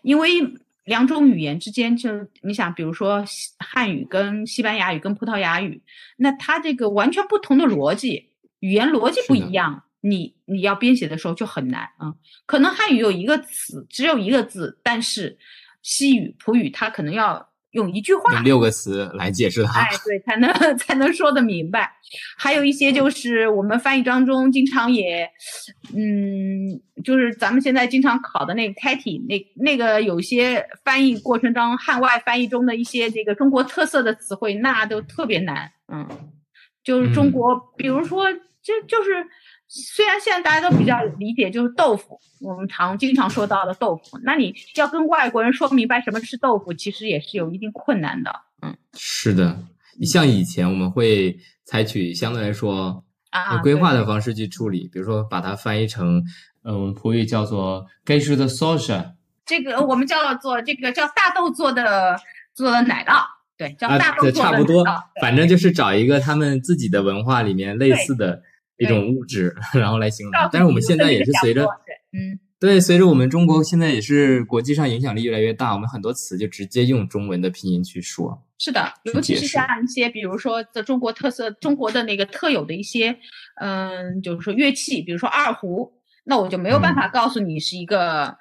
[0.00, 0.28] 因为
[0.90, 2.10] 两种语言之间，就
[2.42, 3.24] 你想，比如说
[3.60, 5.80] 汉语跟西班牙语跟葡萄牙语，
[6.16, 12.12] 那它这个完全不同的逻辑，语言逻辑不一样，你你要编写的时候就很难啊。
[12.44, 15.38] 可能汉语有一个词只有一个字，但是
[15.80, 17.48] 西语、葡语它可能要。
[17.72, 21.92] 用一句话，用六个词来解释它，哎，对，才能 才能说得明白。
[22.36, 25.30] 还有一些就是我们翻译当中经常也，
[25.94, 35.70] 嗯，就是咱们现在经常考的那个开题，那那个有些翻译过程当中汉外翻译中的一些这个中国特色的词汇，那都特别难。
[35.92, 36.08] 嗯，
[36.82, 39.26] 就是中国，比如说，就就是。
[39.72, 44.18] 虽然现在大家都比较理解，就是豆腐，我们常经常说到的豆腐。
[44.24, 48.32] 那你要跟外国人说明白什么是豆腐，其实也是有一定困难的。
[48.62, 49.56] 嗯，是的，
[50.00, 56.20] 你像以前我们会采取相对来说啊规划的方式去处理，比如说把它翻译成，
[56.64, 59.12] 嗯，葡语叫做 g e s h de soja，
[59.46, 62.18] 这个我们叫做这个叫大豆做的
[62.54, 63.22] 做的奶酪，
[63.56, 64.84] 对，叫大豆做的差不多，
[65.20, 68.42] 反正就是找一个他们自己的文化里面类似的。
[68.80, 70.32] 一种物质，然后来形容。
[70.50, 71.64] 但是我们现在也是随着，
[72.12, 78.42] 嗯，对，随着我们中国现在也是国际上影响力越来越大，我们很多词就直接用中文的拼音去说。
[78.58, 83.16] 是的，尤其是像一些，比如说在中国特色、中国的那个特有的一些，
[83.60, 85.92] 嗯，就是说乐器，比如说二胡，
[86.24, 88.36] 那我就没有办法告诉你是一个。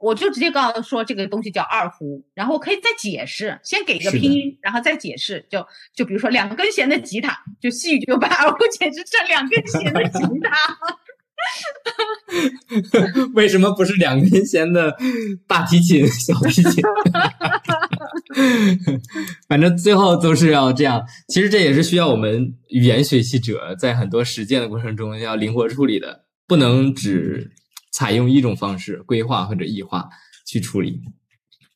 [0.00, 5.46] 我就直接告诉说这个东西叫二胡，然后可以再解释，先给个拼音，然后再解释。
[5.50, 10.50] 就就比如说两根弦的吉他，就细语就把二胡解释成两根弦的吉他。
[13.34, 14.96] 为什么不是两根弦的
[15.46, 16.82] 大提琴、小提琴？
[19.48, 21.02] 反正最后都是要这样。
[21.28, 27.50] 其实这也是需要我们语言学习者在很多实践的过程中要灵活处理的，不能只。
[27.90, 30.08] 采用一种方式规划或者异化
[30.46, 31.00] 去处理，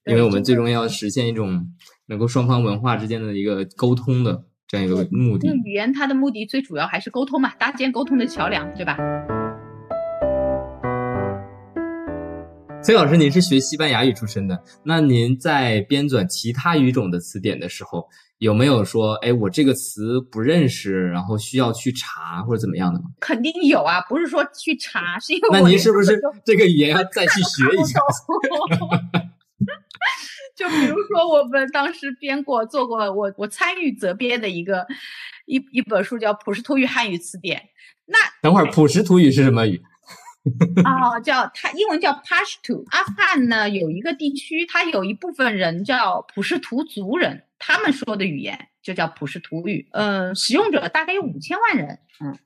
[0.06, 1.68] 因为我们最终要实现一种
[2.06, 5.48] 能够双方文化之间的一个沟通的这样一个目的。
[5.64, 8.96] 语言它的目的最主要还是沟通嘛，搭建沟通的桥梁，对吧？
[12.84, 23.06] 崔老师，您是学西班牙语出身的，那您在编纂其他语种的词典的时候，有没有说，哎，我这个词不认识，然后需要去查或者怎么样的吗？
[23.20, 27.98] 肯定有啊，不是说去查，是因为那您是不是这个语言要再去学一下？
[30.54, 34.86] 就比如说，我们当时编过、做过，我我参与责编的一个
[35.46, 37.58] 一一本书叫《普什图语汉语词典》。
[38.04, 39.82] 那等会儿，普什图语是什么语？
[40.84, 42.84] 哦，叫它英文叫 Pashto。
[42.90, 49.88] 阿富汗呢有一个地区，它有一部分人叫普什图族人，他们说的语言就叫普什图语。
[49.92, 51.98] 嗯，使用者大概有五千万人。
[52.20, 52.36] 嗯，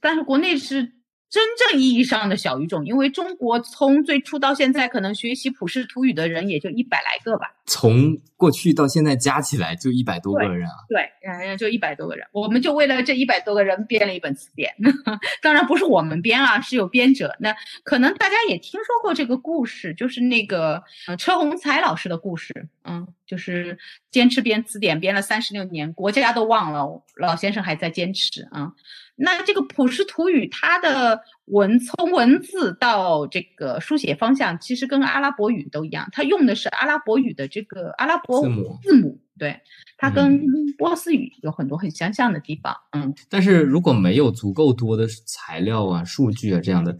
[0.00, 0.95] 但是国内是。
[1.28, 7.52] 真正意义上的小语种，因为中国从最初到现在，可能学习普什图语的人也就一百来个吧。
[7.66, 10.72] 从过去到现在加起来就一百多个人啊。
[10.88, 14.72] 对，嗯，就一百多个人，我们就为了这一百多个人编了一本词典。
[15.42, 17.34] 当然不是我们编啊，是有编者。
[17.40, 22.68] 那可能大家也听说过这个故事，就是那个呃车洪才老师的故事。
[22.84, 23.76] 嗯，就是
[24.12, 28.72] 坚持编词典编了三十六年，国家都忘了，老先生还在坚持啊。
[29.16, 38.78] 那这个普什图语，它的文从文字到这个书写方向，其实跟阿拉伯语都一样，它用的是阿拉伯语的这个阿拉伯字母。
[38.82, 39.60] 字母对，
[39.98, 40.44] 它跟
[40.78, 42.74] 波斯语有很多很相像的地方。
[42.92, 46.96] 嗯，但是如果没有足够多的材料啊、数据啊这样的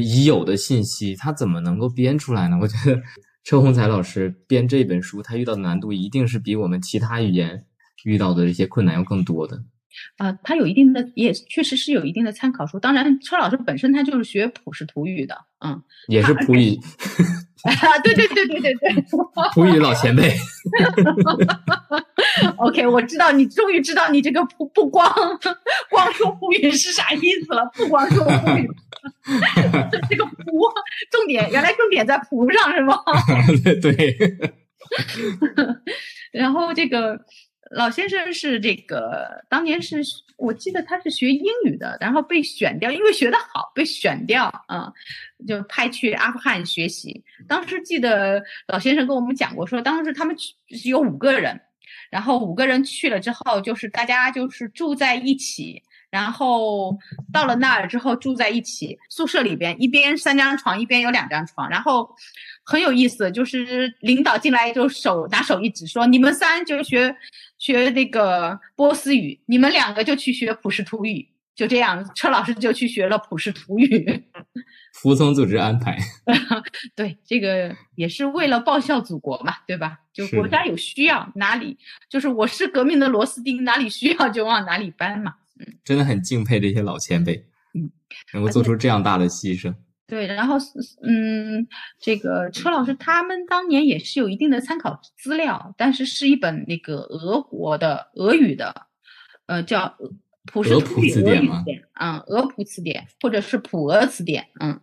[0.00, 2.58] 已有的信息，它怎么能够编出来呢？
[2.60, 3.00] 我觉得
[3.44, 7.66] 车洪才老师编这本书，他遇到的难度一定是比我们其他语言
[8.04, 9.62] 遇到的这些困难要更多的。
[10.18, 12.78] 啊，他有一定的，也确实是有一定的参考书。
[12.78, 16.78] 当然，车老师本身他就是学普什图语的，嗯，也是普语。
[17.64, 19.04] 啊，对对对对对对，
[19.54, 20.34] 普语老前辈。
[22.56, 25.12] OK，我知道你终于知道你这个不不光
[25.90, 28.68] 光说普语是啥意思了，不光说普语，
[30.08, 30.34] 这个普
[31.10, 32.98] 重点原来重点在普上是吗？
[33.80, 34.16] 对。
[36.32, 37.20] 然后这个。
[37.74, 40.02] 老先生是这个当年是
[40.36, 44.92] 我记得他是学英语的，然后被选掉，因为学得好被选掉啊、
[45.46, 47.22] 就派去阿富汗学习。
[47.48, 50.54] 当时记得老先生跟我们讲过，说当时他们去
[50.90, 51.60] 有五个人，
[52.10, 55.82] 然后五个人去了之后，就是大家就是住在一起。
[56.10, 56.94] 然后
[57.32, 61.66] 到了那儿之后住在一起，宿舍里边一边三张床，一边有两张床。
[61.70, 62.14] 然后
[62.64, 67.14] 很有意思，就是领导进来就手拿手一指说：“你们三就学
[67.58, 74.24] 学那个波斯语，你们两个就去学普什图语。”就这样，车老师就去学了普什图语。
[74.94, 75.98] 服从组织安排。
[76.96, 79.98] 对，这个也是为了报效祖国嘛，对吧？
[80.14, 81.76] 就国家有需要，哪里
[82.08, 85.34] 就是我是革命的螺丝钉，哪里需要就往哪里搬嘛。
[85.60, 87.36] 嗯真的很敬佩这些老前辈，
[87.74, 87.90] 嗯，
[88.32, 89.74] 能够做出这样大的牺牲。
[90.06, 90.66] 对，然后是
[91.02, 91.66] 嗯，
[91.98, 98.74] 这个车老师他们当年也是有一定的参考资料，但是是一本那个俄国的俄语的，
[99.46, 100.12] 呃，叫俄
[100.44, 104.78] 普什图语俄语词典吗语典，嗯，俄普词典或者是普俄词典，嗯，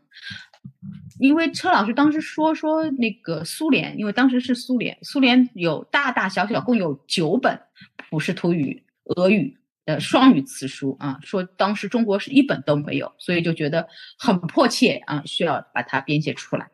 [1.20, 7.60] 因为车老师当时说说那个苏联，因为当时是苏联，苏联有大大小小共有九本
[8.10, 8.84] 普什图语
[9.16, 9.59] 俄语
[9.90, 13.88] 的双语词书啊，说当时中国是一本都没有，所以就觉得
[14.20, 16.70] 很迫切啊，需要把它编写出来。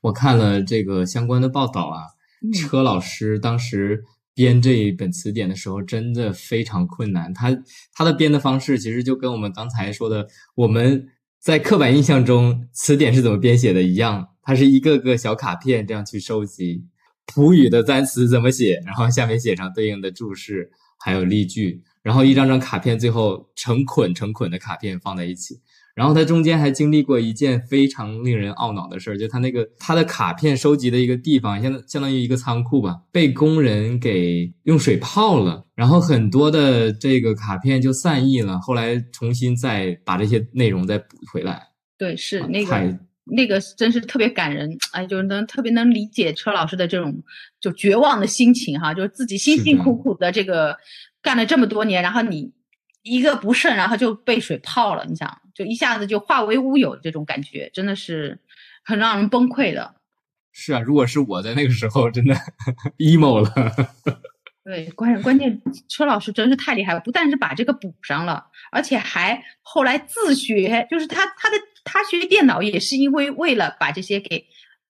[0.00, 2.02] 我看了这个相关的报道啊，
[2.42, 4.02] 嗯车老师当时
[4.34, 7.32] 编这一本词典的时候，真的非常困难。
[7.32, 7.56] 他
[7.94, 10.26] 他的编的方式其实就跟我们刚才说的，
[10.56, 11.06] 我们
[11.38, 16.84] 在刻板印象中词典是怎么编写的一样，它是一个个小卡片这样去收集
[17.26, 25.60] 普语的单词怎么写，然后下面写上对应的注释，还有例句，然后一张张卡片最后成捆成捆的卡片放在一起。
[25.94, 41.66] 然后他中间还经历过一件非常令人懊恼的事儿，就他那个他的卡片收集的一个地方，相当相当于一个仓库吧，被工人给用水泡了，然后很多的这个卡片就散佚了，后来重新再把这些内容再补回来。
[41.96, 47.22] 对，是啊那个那个真是特别感人，哎，就是能特别能理解车老师的这种
[47.66, 50.78] 就绝望的心情哈，就是自己辛辛苦苦的这个
[51.20, 52.52] 干了这么多年，然后你
[53.02, 58.38] 一个不慎，然后就被水泡了，你想，就一下子就化为乌有，这种感觉真的是
[58.84, 59.96] 很让人崩溃的。
[60.52, 62.36] 是啊，如果是我在那个时候，真的
[62.98, 63.52] emo 了。
[64.62, 74.46] 对，关关键车老师真是太厉害了，不但是把这个补上了，而且还后来自学，就是他他的他学电脑也是因为为了把这些给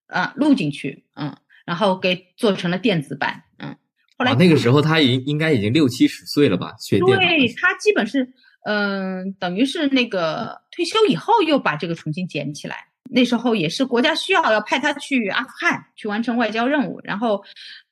[0.09, 1.35] 啊、录进去，嗯，
[1.67, 3.77] 然后给做成了电子版，嗯，
[4.17, 7.53] 后来啊，那个时候他已应该已经六七十岁了吧，学电对。
[7.61, 8.27] 他基本是
[8.65, 12.87] 嗯、等于是那个退休以后又把这个重新捡起来。
[13.09, 17.41] 那时候也是国家需要，要派他去阿富汗去完成外交任务，然后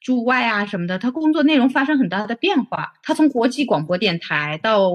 [0.00, 2.92] 驻外啊什么的，他工作内容发生很大的变化。
[3.00, 4.90] 他从国际广播电台到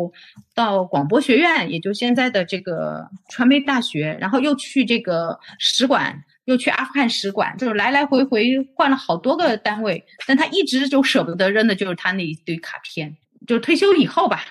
[0.53, 13.16] 到广播学院，也就现在的这个传媒大学，然后又去这个使馆，又去阿富汗使馆，就是来来回回换了好多个单位，但他一直就舍不得扔的就是他那一堆卡片。
[13.45, 14.41] 就是退休以后吧，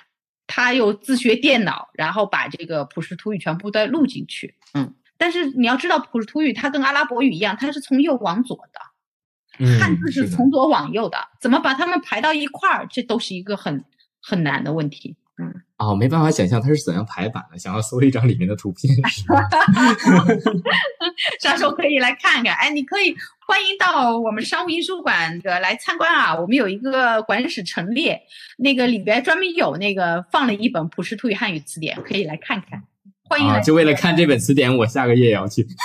[0.47, 4.55] 他又自学电脑，然后把这个普什图语全部都录进去。
[4.75, 13.85] 嗯，但是你要知道，普什图语它跟阿拉伯语一样，它是从右往左的，汉嗯，字是从左往右的，怎么把它们排到一块儿，这都是一个很
[14.23, 15.17] 很难的问题。
[15.37, 18.93] 嗯，啊，我没办法想象它是怎样排版的，想要搜一张里面的图片
[21.41, 22.53] 啥 时候可以来看看？
[22.57, 23.14] 哎，你可以
[23.47, 26.35] 欢迎到我们商务印书馆的来参观啊！
[26.35, 28.20] 我们有一个馆史陈列，
[28.59, 32.83] 那个里边专门有那个放了一本普什图语汉语词典，可以来看看。
[33.29, 35.64] 欢迎来啊，就为了看这本词典，我下个月也要去。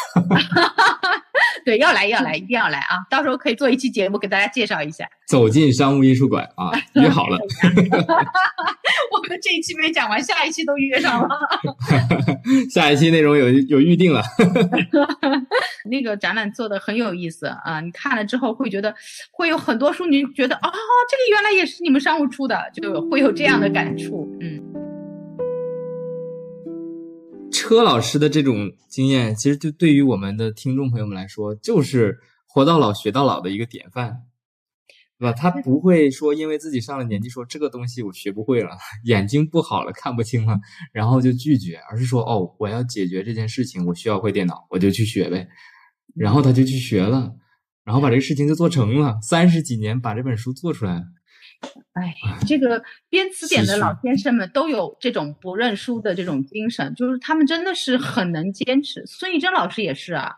[1.66, 2.97] 对，要来要来，一定要来啊！
[3.09, 5.07] 到时候可以做一期节目给大家介绍一下。
[5.26, 7.38] 走进商务艺术馆啊，约好了。
[9.11, 11.30] 我们这一期没讲完，下一期都约上了。
[12.70, 14.22] 下一期内容有有预定了。
[15.89, 18.93] 那个展览做的很有意思啊，你看了之后会觉得
[19.32, 20.70] 会有很多书，你觉得啊、
[21.09, 24.28] 这个原来也是你们商务出的，就会有这样的感触。
[24.41, 24.61] 嗯，
[27.53, 34.23] 车老师的这种经验，其实就对于我们的听众朋友们来说，就是活到老学到老的一个典范，
[35.19, 35.31] 对吧？
[35.31, 38.71] 他不会说因为自己上了年纪说这个东西我学不会了，
[39.05, 40.59] 眼睛不好了看不清了，
[40.91, 45.47] 然后就拒绝，而是说哦，我要解决这件事情，我需要会电脑，我就去学呗。
[46.15, 47.33] 然后他就去学了，
[47.83, 51.03] 然后把这个事情就做成了，三十几年把这本书做出来了。
[51.93, 52.16] 哎，
[52.47, 59.05] 这个编词典的老先生们都有这种不认输的这种精神，就是他们真的是很能坚持。
[59.05, 60.34] 孙艺珍老师也是啊，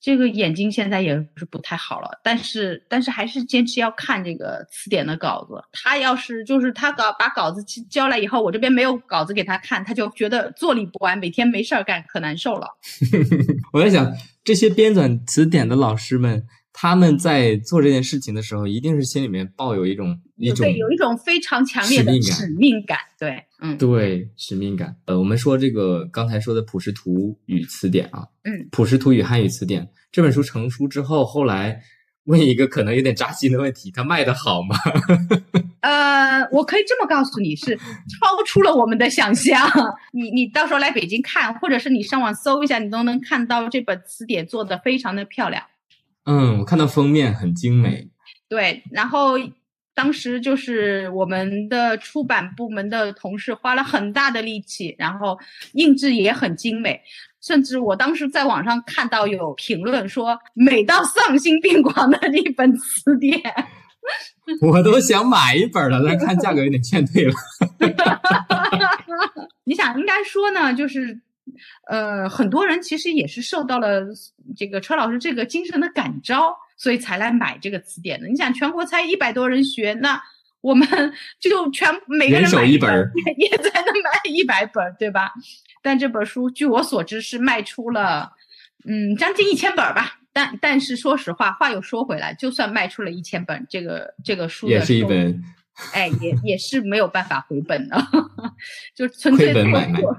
[0.00, 5.62] 这个眼睛现在也是不太好了，但是但是还是坚持要看这个词典的稿子。
[5.72, 12.68] 他要是就是他稿把稿子交来以后，我这边没有稿子给他看，他就觉得坐立不安，每天没事儿干，可难受了。
[13.72, 14.12] 我在想，
[14.44, 24.96] 这些编纂词典的老师们，他们在做这件事情的时候，一定是心里面抱有一种一种有一种非常强烈的使命感，对，嗯，对，使命感。
[25.06, 31.80] 呃，我们说这个刚才说的普什图语词典啊，嗯，普什图语汉语词典这本书成书之后，后来
[32.24, 34.76] 问一个可能有点扎心的问题：它卖的好吗？
[35.82, 39.68] 呃，我可以这么告诉你，是超出了我们的想象。
[40.12, 45.62] 你你到时候来北京看，或者是你上网搜一下，你都能看到这本词典做的非常的漂亮。
[46.24, 48.08] 嗯，我看到封面很精美。
[48.48, 49.34] 对，然后
[49.94, 55.38] 当时就是我们的出版部门的同事花了很大的力气，然后
[55.72, 57.00] 印制也很精美，
[57.40, 63.40] 甚至我当时在网上看到有评论说美到丧心病狂的一本词典。
[64.62, 67.32] 我都想买一本了，但看价格有点劝退了。
[69.64, 71.20] 你想，应该说呢，就是，
[71.88, 74.02] 呃，很多人其实也是受到了
[74.56, 78.26] 这个车老师这个精神的感召，所以才来买这个词典的。
[78.28, 80.20] 你想，全国才一百多人学，那
[80.60, 80.86] 我们
[81.40, 85.32] 就全每个人买一本， 也才能买一百本，对吧？
[85.82, 88.32] 但这本书，据我所知是卖出了，
[88.86, 90.18] 嗯，将近一千本吧。
[90.32, 95.42] 但但是说实话，话又说回来，就算卖出了一千本，这个这个书也是一本，
[95.92, 97.96] 哎，也也是没有办法回本的，
[98.94, 100.16] 就纯粹做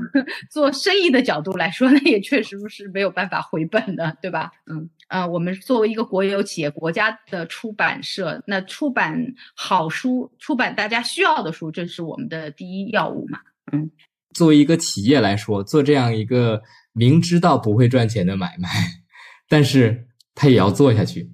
[0.50, 4.52] 做生意的角度来说，那也确实是没有办法回本的，对吧？
[4.66, 9.16] 嗯啊，我们作为一个国有企业，国家的出版社，那出版
[9.56, 13.40] 好书，出版大家需要的书，这是我们的第一要务嘛。
[13.72, 13.92] 嗯，
[14.34, 16.62] 作为一个企业来说，做这样一个
[16.94, 18.70] 明知道不会赚钱的买卖。
[19.48, 21.30] 但是他也要做下去，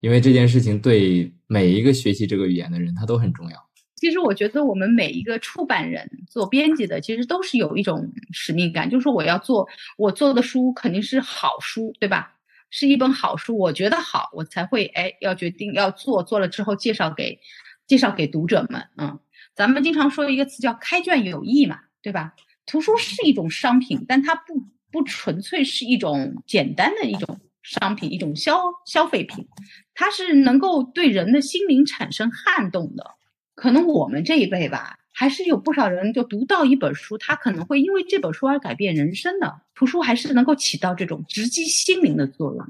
[0.00, 3.56] 因为这件事情对每一个学习这个语言的人，他都很重要。
[3.96, 9.66] 其实我觉得我们每一个出版人做编辑的，其实都是有一种使命感，就是说我要做
[9.98, 12.32] 我做的书肯定是好书，对吧？
[12.70, 17.36] 是一本好书，我觉得好，我才会哎要决定要做，做了之后介绍给
[17.88, 18.80] 介绍给读者们。
[18.96, 19.18] 嗯，
[19.52, 22.32] 咱们经常说一个词叫开卷有益嘛，对吧？
[22.64, 24.54] 图书是一种商品，但它不
[24.92, 27.40] 不纯粹是一种简单的一种。
[27.62, 29.46] 商品一种消消费品，
[30.00, 33.04] 它是能够对人的心灵产生撼动的。
[33.54, 39.60] 可能我们这一辈吧，还是有不少人就读到一本书，他可能会因为这本书而改变人生的。
[39.74, 42.66] 图书还是能够起到这种直击心灵的作用。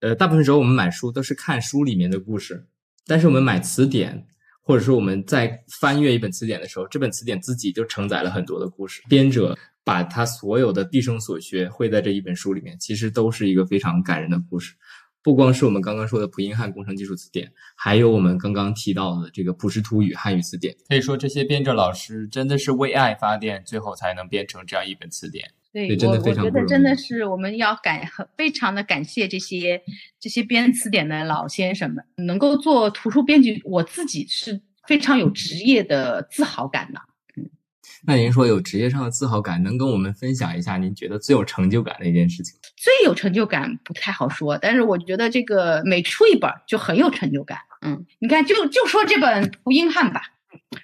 [0.00, 2.66] 呃，大部分时候我们买书都是看书里面的故事，
[3.06, 4.26] 但是我们买词典，
[4.60, 9.56] 或者说我们在翻阅一本词典的时候，这本词典自己就承载了很多的故事，编者。
[9.84, 14.74] 把他所有的毕生所学汇在这一本书里面，其实都是一个非常感人的故事。
[15.22, 20.74] 不光是我们刚刚说的普英汉工程技术词典，还有我们刚刚提到的这个普什图语汉语词典。
[20.88, 25.50] 可以说，这些编者老师真的是为爱发电，最后才能编成这样一本词典。
[25.70, 29.82] 对，真的非常我觉得真的是我们要感很非常的感谢这些
[30.18, 37.00] 这些编词典的老先生们，能够做图书编辑，我自己是非常有职业的自豪感的。
[38.04, 42.54] 那您说有职业上的自豪感，能跟我们分享一下您觉得最有成就感的一件事情？
[42.76, 47.58] 最有成就感不太好说，但是我觉得这个每出一本就很有成就感。
[47.82, 50.22] 嗯，你看，就就说这本胡英汉吧，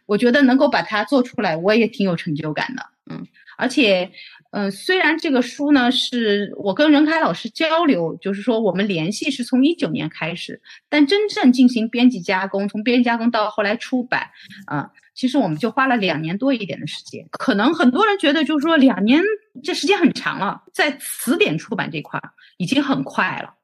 [0.06, 2.86] 我觉得能够把它做出来，我也挺有成就感的。
[3.10, 4.10] 嗯，而且，
[4.54, 14.30] 嗯，虽然这个书呢是我跟任凯老师交流，就是说我们联系是从一九年开始，但真正进行编辑加工，从编辑加工到后来出版，
[14.66, 14.90] 啊。
[15.16, 19.22] 其实我们就花了两年多一点的时间，可能很多人觉得就是说两年
[19.62, 22.20] 这时间很长了，在词典出版这块
[22.56, 23.54] 已经很快了，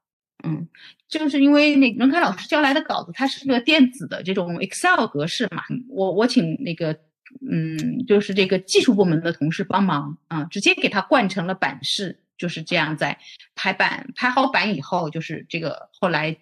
[0.45, 0.69] 嗯，
[1.09, 6.97] 就是因为那任凯老师交来的稿子，它是个电子的这种 Excel 格式嘛，我我请那个
[7.51, 13.19] 嗯，就是这个技术部门的同事帮忙啊，直接给他灌成了版式，就是这样在
[13.55, 16.37] 排版排好版以后，就是这个后来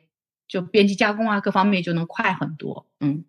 [0.46, 3.24] 就编辑加工啊各方面就能快很多，嗯。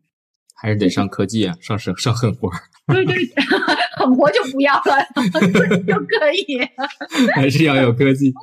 [0.62, 2.60] 还是得上科技啊，上上上狠活儿。
[2.88, 3.16] 对对，
[3.96, 5.08] 狠活就不要了，
[5.88, 6.60] 就可以。
[7.34, 8.34] 还是要有科技。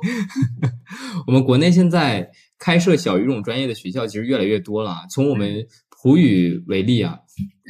[1.27, 5.05] 我们国内现在开设小语种专业的学校其实越来越多了。
[5.11, 7.19] 从我们普语为例啊，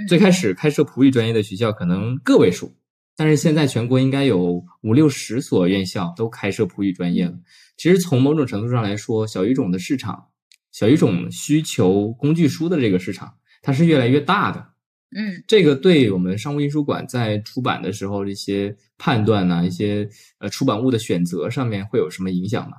[0.07, 2.75] 最开始开设普语专业的学校可能个位数，
[3.15, 7.33] 但是现在全国应该有五六十所院校都开设普语专业了。
[7.77, 10.27] 其实从某种程度上来说，小语种的市场，
[10.71, 13.33] 小语种需求工具书的这个市场。
[13.63, 14.65] 它是越来越大的，
[15.15, 20.07] 嗯，这个对我们商务印书馆在出版的时候一些判断呢，一些
[20.37, 22.77] 呃出版物的选择上面会有什么影响呢？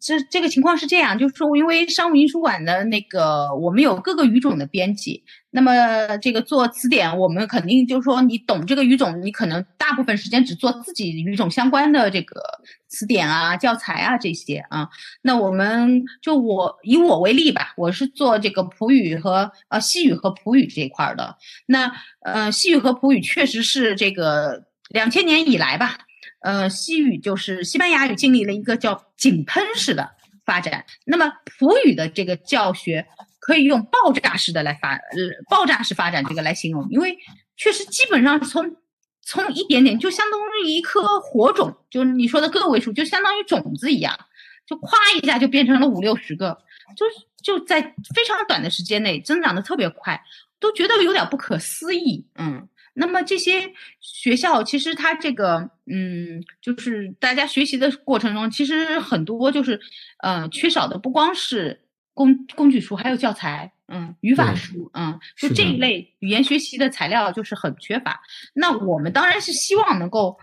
[0.00, 12.40] 这这个情况是这样，就是说，因为商务印书馆的那个，我们有各个语种的编辑，那么这个做词典，我们肯定就是说，你懂这个语种，你可能大部分时间只做自己语种相关的这个
[12.88, 14.88] 词典啊、教材啊这些啊。
[15.22, 21.36] 那我们就我以我为例吧，我是做这个普语和呃西语和普语这一块的。
[21.66, 21.92] 那
[22.24, 25.98] 呃西语和普语确实是这个两千年以来吧。
[26.40, 30.10] 呃，西语就是西班牙语经历了一个叫井喷式的
[30.44, 33.06] 发展，那么普语的这个教学
[33.38, 35.18] 可以用爆炸式的来发，呃，
[35.50, 37.16] 爆炸式发展这个来形容，因为
[37.56, 38.76] 确实基本上从
[39.22, 44.18] 从一点点就相当于一颗火种，就是你说的个位数，就相当于种子一样，
[44.66, 46.56] 就咵一下就变成了五六十个，
[46.96, 47.04] 就
[47.42, 47.82] 就在
[48.14, 50.18] 非常短的时间内增长的特别快，
[50.58, 52.66] 都觉得有点不可思议，嗯。
[52.94, 59.80] 那么这些学校其实它这个，嗯，就是大家学习的过程中，其实很多就是，
[60.18, 61.80] 呃，缺少的不光是
[62.12, 68.20] 工工具书，还有教材，嗯，语法书，嗯，就这一类语言学习的材料就是很缺乏。
[68.54, 70.38] 那我们当然是希望能够，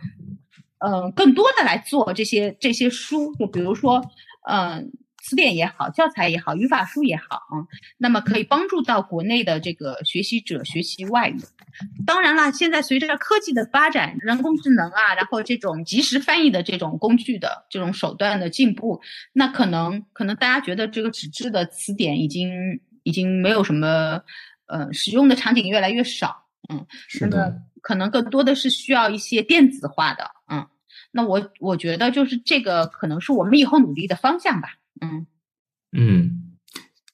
[0.80, 4.02] 嗯，更多的来做这些这些书，就比如说，
[4.50, 4.92] 嗯。
[5.28, 7.68] 词典也好，教材也好，语法书也好啊，
[7.98, 11.38] 那么可以帮助到国内的这个学习者学习外语。
[12.06, 19.02] 当然了，现在随着科技的发展，人工智能啊，然后这种即时翻译的这种工具的这种手段的进步，
[19.34, 24.22] 那可能可能大家觉得这个纸质的词典已经已经没有什么
[24.68, 30.66] 呃使用的场景越来越少，嗯，是的，可能更多的是需要一些电子化的，嗯，
[31.12, 34.70] 那我我觉得就是这个可能是我们以后努力的方向吧。
[35.02, 35.28] 嗯
[35.92, 36.58] 嗯，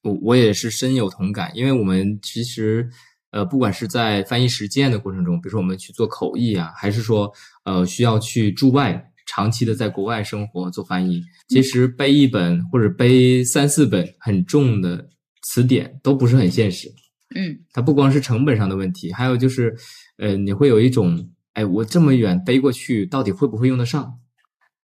[0.02, 2.90] 我我也是深有同感，因为我们其实
[3.32, 7.32] 呃，不管是在翻译实践的过程中，比如说我们去做口译啊，还是说
[7.66, 15.10] 呃需要去驻外长期的在国外生活做翻译，其实背一本或者背三四本很重的
[15.44, 16.92] 词典都不是很现实。
[17.36, 19.76] 嗯，它不光是成本上的问题，还有就是
[20.18, 24.20] 呃，你会有一种哎，我这么远背过去，到底会不会用得上？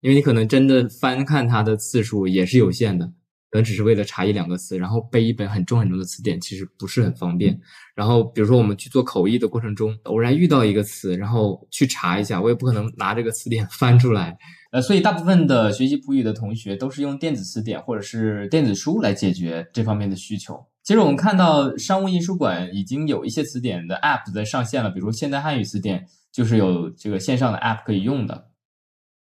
[0.01, 3.07] 因为你可能真的翻看它的次数也是有限的，
[3.51, 7.59] 可能只是为了查一两个词，然后背一本很重很重的词典，其实不是很方便。
[7.95, 14.37] 然后比如说我们去做口译的过程中，偶然遇到一个词，然后去查一下，我也不可能拿这个词典 翻出来。
[14.73, 20.63] 呃，所以大部分的学习普语的同学都是用电子词典或者是电子书来解决这方面的需求。
[20.83, 28.49] 其实我们看到商务印书馆已经有一些词典的 App 在上线了，比如现代汉语词典就是有这个线上的 App 可以用的。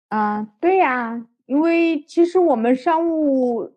[0.10, 3.74] 啊，对呀，因为其实我们商务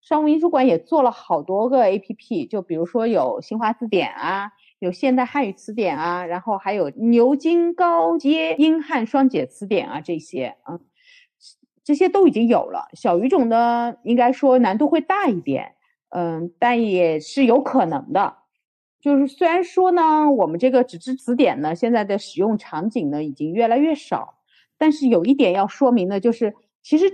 [0.00, 10.80] 商务印书馆也做了好多个 A P P，就比如说有新华字典啊，有现代汉语词典啊，然后还有牛津高阶英汉双解词典啊，这些啊，
[11.82, 12.88] 这些都已经有了。
[12.92, 15.76] 小语种呢，应该说难度会大一点，
[16.10, 18.36] 嗯，但也是有可能的。
[19.00, 24.34] 就是虽然说呢，我们这个纸质词典呢，现在的使用场景呢，已经越来越少。
[24.78, 27.10] 但是有一点要说明的，就是其实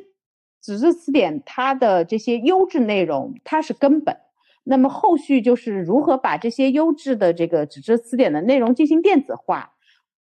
[0.61, 4.17] 纸质词典它的这些优质内容它是根本，
[4.63, 9.73] 那么后续就是如何把这些优质的这个纸质词典的内容进行电子化，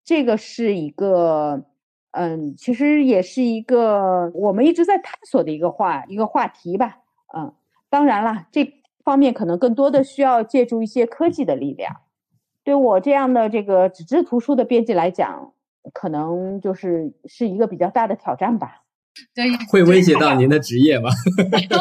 [0.03, 1.65] 这个是一个，
[2.11, 6.99] 嗯，其实也是一个我们一直在探索的一个话一个话题吧，
[7.37, 7.53] 嗯，
[7.89, 8.73] 当然了，这
[9.03, 11.97] 方面可能更多的需要借助一些科技的力量，
[12.63, 15.53] 对我这样的这个纸质图书的编辑来讲。
[15.93, 18.81] 可能就是是一个比较大的挑战吧，
[19.35, 21.09] 对，会威胁到您的职业吗？
[21.67, 21.77] 就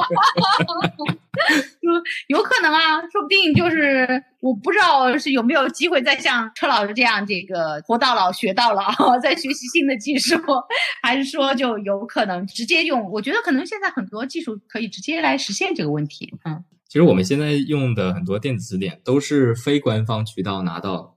[2.29, 8.85] 有可能啊，说不定就是我不知道是有没有机会再像车老师这样，这个活到老学到老，
[9.23, 10.37] 再学习新的技术，
[11.03, 13.11] 还是说就有可能直接用？
[13.11, 16.33] 我觉得可能现在很多技术可以直接来实现这个问题。
[16.45, 21.15] 嗯，其实我们现在用的很多电子词典都是非官方渠道拿到。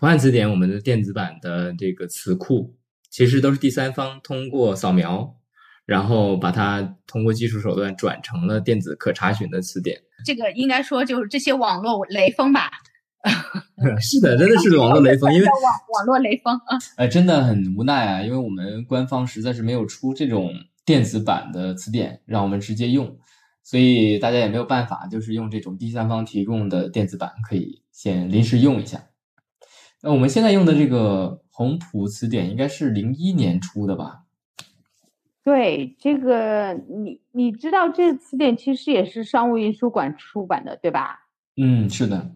[0.00, 2.74] 普汉词典，我们的电子版的这个词库，
[3.10, 5.36] 其实都是第三方通过扫描，
[5.84, 10.00] 然后把它通过技术手段转成了电子可查询的词典。
[10.24, 12.70] 这个应该说就是这些网络雷锋吧？
[14.00, 15.54] 是的，真的是网络雷锋，因为网
[15.98, 16.78] 网络雷锋啊。
[16.96, 20.50] 哎，真的很无奈啊，因为我们官方实在是没有出这种
[20.86, 23.18] 电子版的词典，让我们直接用，
[23.62, 28.98] 所以大家也没有办法，就是用这种第三方提供的电子版，可以先临时用一下。
[30.02, 34.22] 那我们现在用的这个红普词典应该是零一年出的吧？
[35.42, 41.20] 对，这个你你知道，这词典其实也是商务印书馆出版的，对吧？
[41.56, 42.30] 嗯，是的。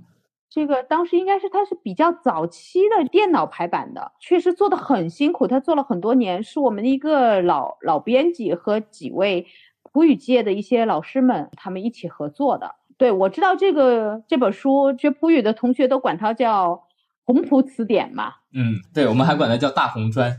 [0.51, 9.47] 这个当时应该是它是比较早期的电脑排版的，确实做的很辛苦，他做了很多年，是我们的一个老老编辑和几位
[9.83, 12.77] 普语界的一些老师们他们一起合作的。
[12.97, 16.84] 对我知道这个这本书，学普语的同学都管它叫
[17.25, 18.33] 红普词典嘛。
[18.53, 20.37] 嗯，对，我们还管它叫大红砖。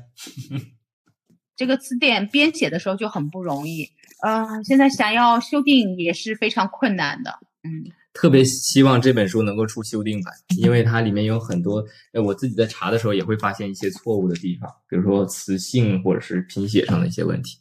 [1.55, 3.89] 这个词典编写的时候就很不容易，
[4.21, 7.31] 呃，现在想要修订也是非常困难的。
[7.63, 11.81] 嗯，特别希望这本书能够出修订版，因为它里面有很多，
[12.11, 17.57] 呃，我自己在查的时候也会发现一些错误的地方，比如说词性或者是拼写上的一些问题。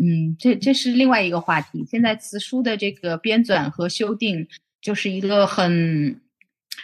[0.00, 1.84] 嗯，这这是另外一个话题。
[1.90, 4.46] 现在词书的这个编纂和修订
[4.80, 6.20] 就是一个很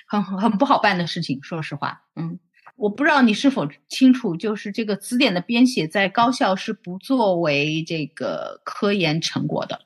[0.07, 2.03] 很 很不好办的事情，说实话。
[2.17, 2.39] 嗯，
[2.77, 9.81] 我不知道你是否清楚，就是这个词典的编写在高校是不作为这个科研成果的。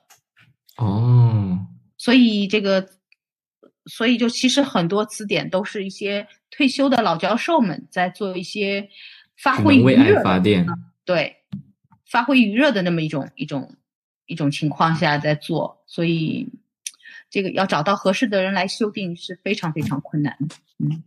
[0.77, 1.59] 哦，
[1.97, 2.89] 所以这个，
[3.87, 8.89] 所以就其实很多词典都是一些退休的老教授们在做一些
[9.37, 10.67] 发挥余热发电。
[11.05, 11.37] 对，
[12.11, 13.77] 发挥余热的那么一种一种
[14.27, 16.49] 一种情况下在做，所以
[17.35, 20.55] 这个要找到合适的人来修订是非常非常困难的。
[20.78, 21.03] 嗯，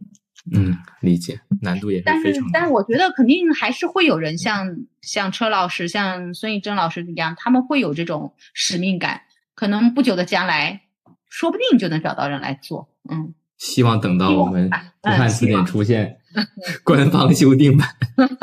[0.52, 2.48] 嗯，理解，难度也是但非常，大。
[2.48, 9.22] 是但是我觉得肯定还是会有人像像车老师、像孙艺珍老师一样，他们会有这种使命感，
[9.56, 10.82] 可能不久的将来，
[11.30, 12.90] 说不定就能找到人来做。
[13.10, 13.34] 嗯。
[13.58, 16.18] 希望等到我们武汉嗯词典出现
[16.84, 17.88] 官方修订版，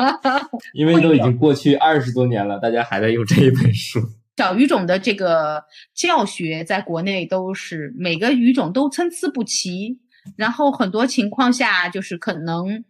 [0.73, 3.99] 因为都已经过去二十多年了，大家还在用这一本书。
[4.37, 5.63] 小语种的这个
[5.93, 9.99] 教学在国内都是每个语种都参差不齐，
[10.35, 12.83] 然后很多情况下就是可能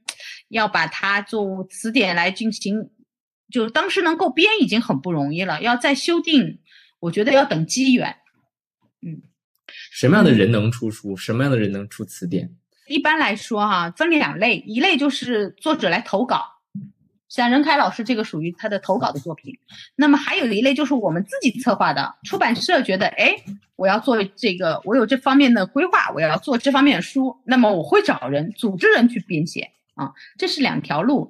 [0.49, 2.89] 要把它做词典来进行，
[3.51, 6.59] 就当时能够编已经很不容易了，要再修订，
[6.99, 8.15] 我觉得要等机缘。
[9.05, 9.21] 嗯
[9.91, 11.15] 什么样的人能出书？
[11.15, 12.55] 什么样的人能出词典？
[12.87, 16.43] 一般来说哈、分两类，一类就是作者来投稿，
[17.29, 19.57] 像任凯老师这个属于他的投稿的作品。
[19.95, 23.35] 那么还有一类就是我们自己策划的，出版社觉得，哎，
[23.75, 31.29] 我要做这个，我有这方面的规划，我要做这方面的书，那么我会找人组织人去编写啊，这是两条路。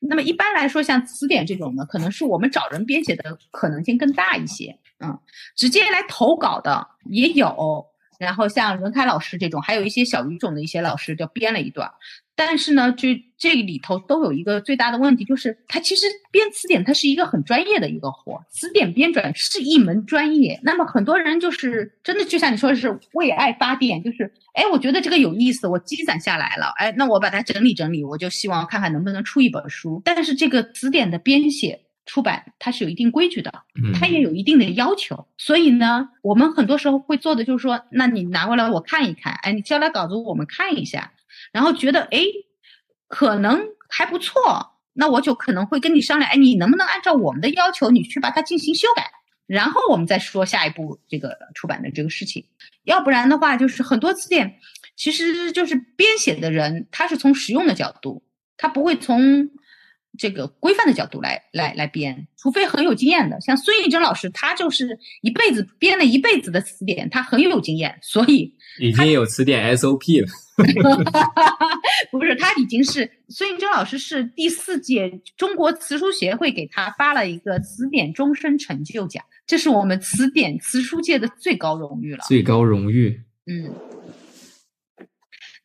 [0.00, 5.18] 那么一般来说，像词典这种呢，可能是我们找人编写的可能性更大一些，嗯，
[5.56, 7.86] 直接来投稿的也有。
[8.18, 11.90] 然后像任开老师这种，还有一些小语种的一些老师就编了一段，
[12.34, 13.08] 但是呢，就
[13.38, 20.58] 这里头都有一个最大的问题，就是它其实编词典它是一个很专业的一个活，词典编纂是一门专业。
[20.62, 30.00] 那么很多人就是真的就像你说的是为爱发电，就是哎，我觉得这个有意思，我积攒下来了，哎，那我把它整理整理，我就希望看看能不能出一本书。
[30.04, 31.80] 但是这个词典的编写。
[32.06, 41.12] 出版它是有一定规矩的，嗯，它也有一定的要求，所以呢，我们很多时候会做的就是说，那你拿过来我看一看，哎，你交来稿子我们看一下，
[41.50, 42.20] 然后觉得哎，
[43.08, 44.40] 可能还不错，
[44.92, 49.10] 那我就可能会跟你商量，哎，你能不能按照我们的要求，你去把它进行修改，
[49.48, 52.44] 然后我们再说下一步这个出版的这个事情，
[52.84, 54.60] 要不然的话，就是很多词典
[54.94, 58.22] 其实就是编写的人，他是从实用的角度，
[58.56, 59.50] 他不会从。
[60.18, 70.28] 这个规范的角度来来来编，除非很有经验的，像孙艺珍老师，他就是一辈子编了一辈子的词典，他很有经验，所以 已经有词典 SOP 了。
[72.10, 82.24] 不是他已经是孙艺珍老师是第四届中国词书协会给他发了一个词典终身成就奖，这是我们词典词书界的最高荣誉了。
[82.26, 83.22] 最高荣誉。
[83.44, 83.70] 嗯，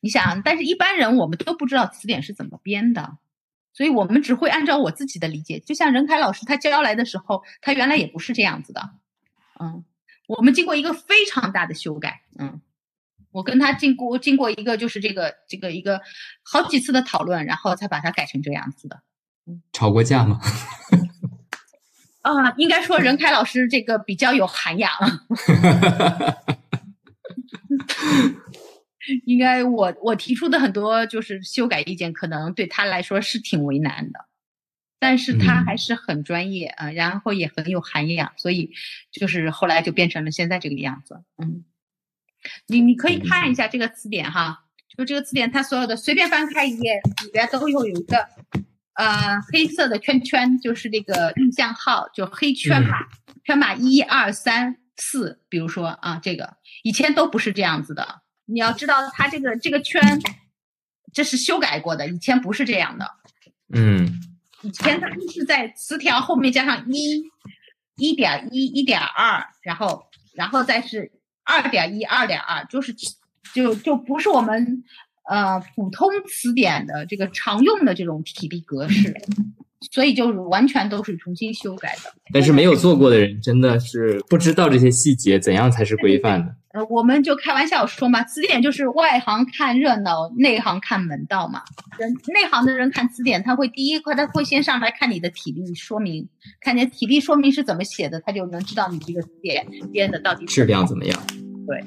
[0.01, 3.17] 你想，但是一般人我们都不知道词典是怎么编的。
[3.73, 8.89] 所以我们只会按照我自己的理解，就像任凯老师他教来的时候，他原来也不是这样子的，
[9.59, 9.83] 嗯，
[10.27, 12.61] 我们经过一个非常大的修改，嗯，
[13.31, 16.01] 我跟他经过经过一个就是这个这个一个
[16.43, 19.01] 好几次的讨论，然后才把它改成这样子的。
[19.73, 20.39] 吵过架吗？
[22.21, 24.91] 啊，应该说任凯老师这个比较有涵养。
[29.25, 34.25] 应该我我提出的很多就是修改意见，可能对他来说是挺为难的，
[34.99, 38.71] 但是他还是很专业啊、嗯，然后也很有涵养，所以
[39.11, 41.23] 就是后来就变成了现在这个样子。
[41.37, 41.65] 嗯，
[42.67, 48.27] 你你可以看一下这个词典哈，就这个词典它所有的随便翻开一页里边都有有一个
[48.93, 58.21] 呃黑色的圈圈，就是那个印象号，就黑圈码，嗯、圈码一二三四，比如说啊这个以前都不是这样子的。
[58.51, 60.01] 你要知道，它这个这个圈，
[61.13, 63.05] 这是修改过的，以前不是这样的。
[63.73, 64.19] 嗯，
[64.61, 67.23] 以前它是在词条后面加上一、
[67.97, 71.11] 一点一、一点二，然后然后再是
[71.43, 72.93] 二点一、二点二，就是
[73.53, 74.83] 就就不是我们
[75.29, 79.15] 呃普通词典的这个常用的这种体例格式。
[79.89, 82.13] 所以就是完全都是重新修改的。
[82.31, 86.55] 但是没有做过的人真的是不知道这些细节，怎样才是规范的。
[86.73, 91.61] 呃，我们就开玩笑说嘛，词典就是外行看热闹，内行看门道嘛。
[91.97, 96.29] 人内行的人看词典，他会第一块他会先上来看你的体力说明，
[96.61, 101.21] 看见体力说明是怎么写的，他就能知道你这个词典编的到底质量怎么样。
[101.67, 101.83] 对。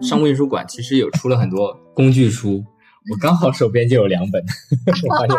[0.00, 2.62] 商务印书馆其实有出了很多工具书，
[3.10, 4.42] 我刚好手边就有两本。
[5.08, 5.36] 我发现，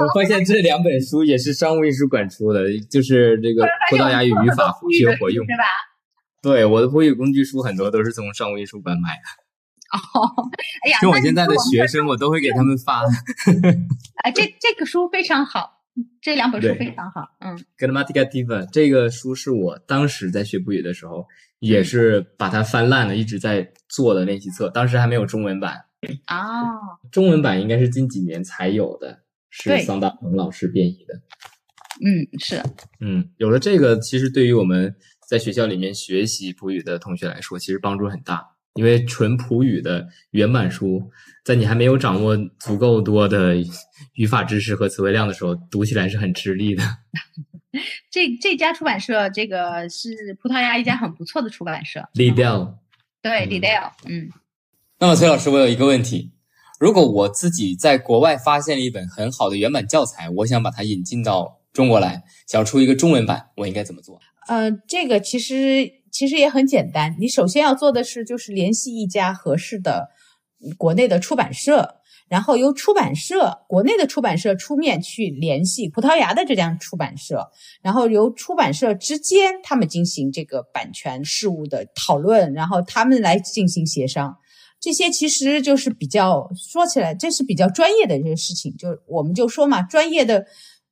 [0.00, 5.64] 我发现这两本书也是商务印书馆出的，就是这个葡萄牙语语法学活用，对吧？
[6.42, 9.42] 对，我的葡语工具书很多都是从商务印书馆买的。
[9.90, 10.22] 哦，
[10.84, 13.02] 哎呀，就我现在的学生，我都会给他们发。
[14.22, 15.78] 哎，这这个书非常好。
[16.22, 21.26] 这两本书非常好，嗯，Gramatica Diva 这个书是我当时在学葡语的时候，
[21.58, 24.70] 也是把它翻烂了，一直在做的练习册。
[24.70, 25.76] 当时还没有中文版
[26.26, 26.74] 啊，
[27.10, 31.14] 中文版应该是近几年才有的，是桑大鹏老师编译的。
[32.02, 32.62] 嗯，是，
[33.00, 34.94] 嗯，有了这个，其实对于我们
[35.28, 38.46] 在学校里面学习葡语的同学来说，其实帮助很大。
[38.74, 41.10] 因为纯葡语的原版书，
[41.44, 43.56] 在你还没有掌握足够多的
[44.14, 46.82] 语法知识和词汇量的时候，读起来是很吃力的。
[48.10, 52.78] 这这家出版社，这个是葡萄牙一家很不错的出版社 l i d e l
[53.20, 54.30] 对 l i d e l 嗯。
[55.02, 56.30] 那么崔老师，我有一个问题：
[56.78, 64.20] 如果我自己在国外发现了一本很好的原版教材，我想把它引进到中国来，想出一个中文版，我应该怎么做？
[64.46, 65.98] 呃，这个其实。
[66.12, 70.08] 其实也很简单，你首先要做的是，就是联系一家合适的
[70.76, 77.48] 国内的出版社，然后由出版社国内的出版社出面去联系葡萄牙的这家出版社，
[77.80, 84.36] 然后由出版社之间他们进行这个版权事务的讨论，然后他们来进行协商。
[84.80, 90.46] 这些其实就是比较说起来，这是比较专业的这些事情，就我们就说嘛，专业的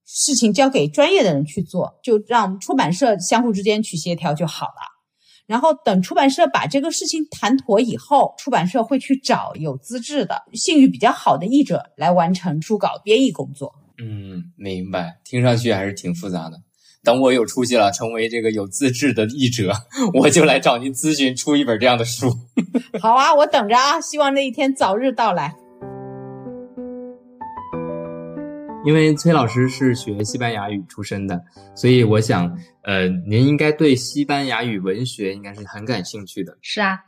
[0.04, 4.98] 事情交给专业的人去做，就让出版社相互之间去协调就好了。
[5.46, 13.74] 然后等出版社把这个事情谈妥以后，出版社会去找有资质的、信誉比较好的译者来完成书稿编译工作。
[13.96, 15.18] 嗯，明白。
[15.24, 16.60] 听上去还是挺复杂的。
[17.08, 19.72] 等我有出息了，成为这个有资质的译者，
[20.12, 22.28] 我就来找您咨询出一本这样的书。
[23.00, 25.56] 好啊，我等着啊，希望那一天早日到来。
[28.84, 31.42] 因为崔老师是学西班牙语出身的，
[31.74, 36.58] 所以我想，呃，您应该对西班牙语文学应该是很感兴趣的。
[36.60, 36.98] 是啊，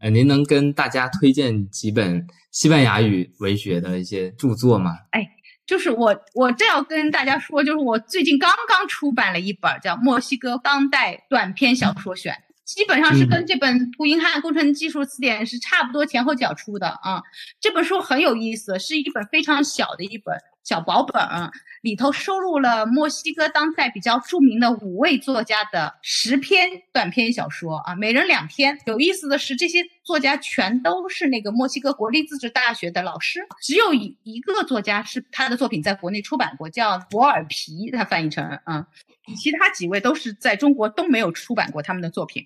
[0.00, 4.92] 呃，您能跟大家推荐几本西班牙语文学的一些著作吗？
[5.10, 5.20] 哎，
[5.66, 12.32] 就是我，我正要跟大家说，就是我最近刚刚出版了一本叫《墨西哥当代短篇小说选》，
[12.64, 17.22] 基本上是跟这本《图因汉工程技术词典》是差不多前后脚出的啊。
[17.60, 20.36] 这本书很有意思，是一本非常小的一本。
[20.64, 21.52] 小薄本儿
[21.82, 28.78] 里头收录了墨西哥当代比较著名的五位作家的十篇短篇小说啊，每人两篇。
[28.86, 38.86] 有意思的是，这些作家全都是那个墨西哥国立自治大学的老师，只有一一个作家是他的作品在国内出版过，叫博尔皮，他翻译成啊，
[39.36, 42.42] 其他几位都是在中国都没有出版过他们的作品。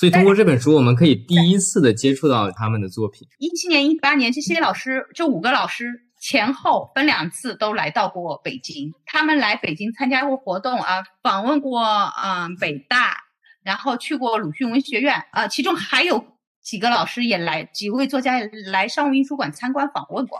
[0.00, 3.28] 所以通过这本书，我们可以第一次的接触到他们的作品。
[3.38, 6.02] 一七年、一八年，这些老师，这五个老师。
[6.22, 11.82] 前后分两次都来到过北京，他们来北京参加过活动啊，访问过
[12.22, 13.24] 嗯北大，
[13.64, 15.24] 然后去过鲁迅文学院。
[15.32, 16.24] 啊，其中还有
[16.60, 20.38] 几个老师也来，几位作家来商务印书馆参观访问过。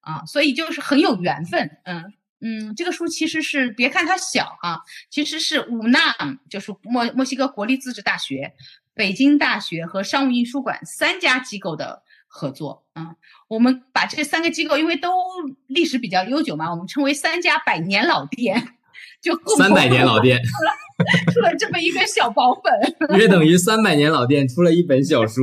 [0.00, 2.12] 啊，所以就是很有缘分，嗯。
[2.44, 6.12] 嗯，这个书其实是别看它小啊，其实是五纳
[6.50, 8.52] 就是墨墨西哥国立自治大学、
[8.92, 12.02] 北京大学和商务印书馆三家机构的。
[12.34, 13.14] 合作，啊，
[13.46, 15.12] 我们把这三个机构，因为都
[15.66, 18.68] 历史比较悠久嘛，我们称为三家百年老店，
[19.20, 20.40] 就三百年老店
[21.34, 25.42] 出了这么一个小薄本，约等于三百年老店出了一本小书，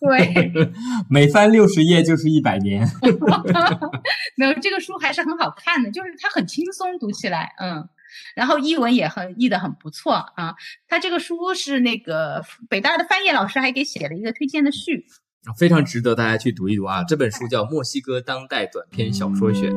[0.00, 0.50] 对，
[1.10, 2.88] 每翻六十页就是一百年
[4.34, 7.86] 没有这个书还是很好看的，就是它很轻松读起来，嗯，
[8.34, 10.54] 然后译文也很译的很不错啊，
[10.88, 15.04] 他这个书是那个北大的翻译老师还给写了一个推荐的序。
[15.56, 17.02] 非常值得大家去读一读啊！
[17.04, 19.72] 这本书叫《墨西哥当代短篇小说选》。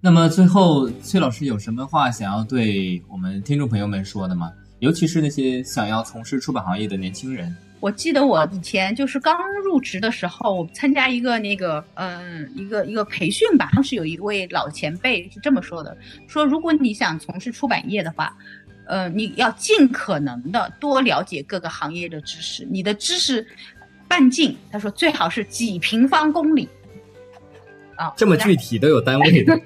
[0.00, 4.52] 那么最后，崔老师有什么话想要对我们听众朋友们说的吗？
[4.80, 7.56] 尤其是那些想要从事出版行业的年轻人。
[7.80, 9.34] 我记得我以前就是刚
[9.64, 15.96] 入职的时候，我参加一个那个嗯一个一个培训吧，当时有一位老前辈是这么说的：
[16.26, 18.36] 说如果你想从事出版业的话。
[18.88, 23.46] 呃，你要尽可能的多了解各个行业的知识，你的知识
[24.08, 26.68] 半径，他说最好是几平方公里。
[27.96, 29.60] 啊，这么具体都有单位的。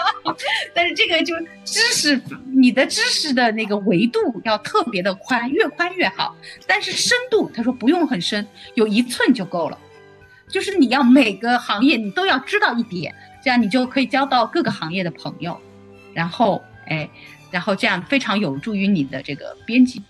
[0.72, 1.34] 但是这个就
[1.64, 2.20] 知识，
[2.52, 6.36] 你的知识的那个维度要特别的宽，越宽越好。
[6.66, 9.78] 但是深度，他说不用很深，有一寸就够了。
[10.48, 13.12] 就是你要每个行业你都要知道一点，
[13.42, 15.60] 这样你就可以交到各个行业的朋友。
[16.12, 17.10] 然后，哎，
[17.54, 20.02] 然后这样非常有助于你的这个编辑。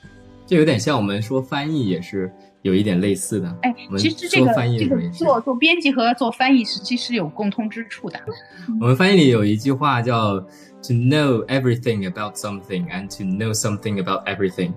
[0.47, 2.32] 就有点像我们说翻译也是
[2.62, 3.55] 有一点类似的。
[3.61, 8.18] 哎，其实这个这个做做编辑和做翻译实际是有共通之处的。
[8.80, 10.40] 我们翻译里有一句话叫
[10.82, 14.72] “to know everything about something and to know something about everything”，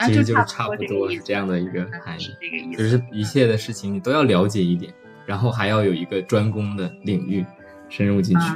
[0.00, 4.90] 其实就是差不多是这样的一个含义，就是一切的事情你都要了解一点，
[5.26, 7.44] 然后还要有一个专攻的领域
[7.88, 8.46] 深入进去。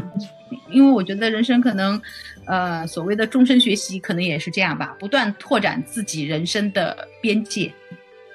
[0.71, 2.01] 因为我觉得人生可能，
[2.47, 7.73] 呃，所谓的终身学习，可能也是这样吧，不断拓展自己人生的边界，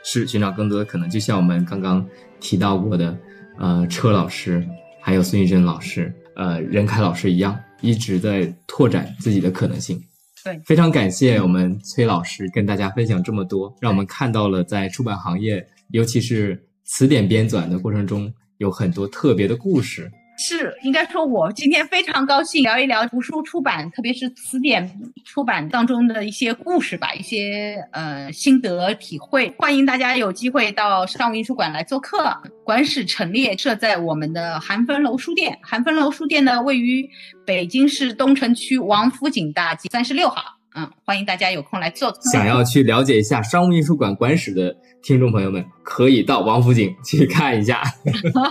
[0.03, 1.09] 是寻找更多的可能。
[1.09, 2.07] 就像我们刚刚
[2.39, 3.15] 提到过的，
[3.59, 4.67] 呃，车老师，
[4.99, 10.01] 还有孙艺珍老师，呃，任凯老师一样，一直在拓展自己的可能性。
[10.43, 20.11] 对，非常感谢我们崔老师跟大家分享这么多，让我们看到了在出版行业，尤其是词典编纂的过程中，有很多特别的故事。
[20.39, 24.89] 是，应该说，我今天非常高兴聊一聊图书出版，特别是词典
[25.25, 29.49] 出版当中的一些故事吧，一些呃心得体会。
[29.57, 32.31] 欢迎大家有机会到商务印书馆来做客，
[32.63, 35.57] 馆史陈列设在我们的韩芬楼书店。
[35.63, 37.09] 韩芬楼书店呢，位于
[37.45, 40.56] 北京市东城区王府井大街三十六号。
[40.77, 42.15] 嗯，欢迎大家有空来做。
[42.31, 47.81] 想要去了解一下商务印书馆馆史的听众朋友们，可以到王府井去看一下。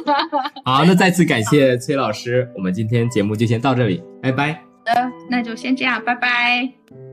[0.66, 4.54] 好，那再次感谢崔老师，我们今天节目就先到这里，拜拜。
[4.54, 4.60] 好
[4.92, 7.05] 的，那就先这样，拜拜。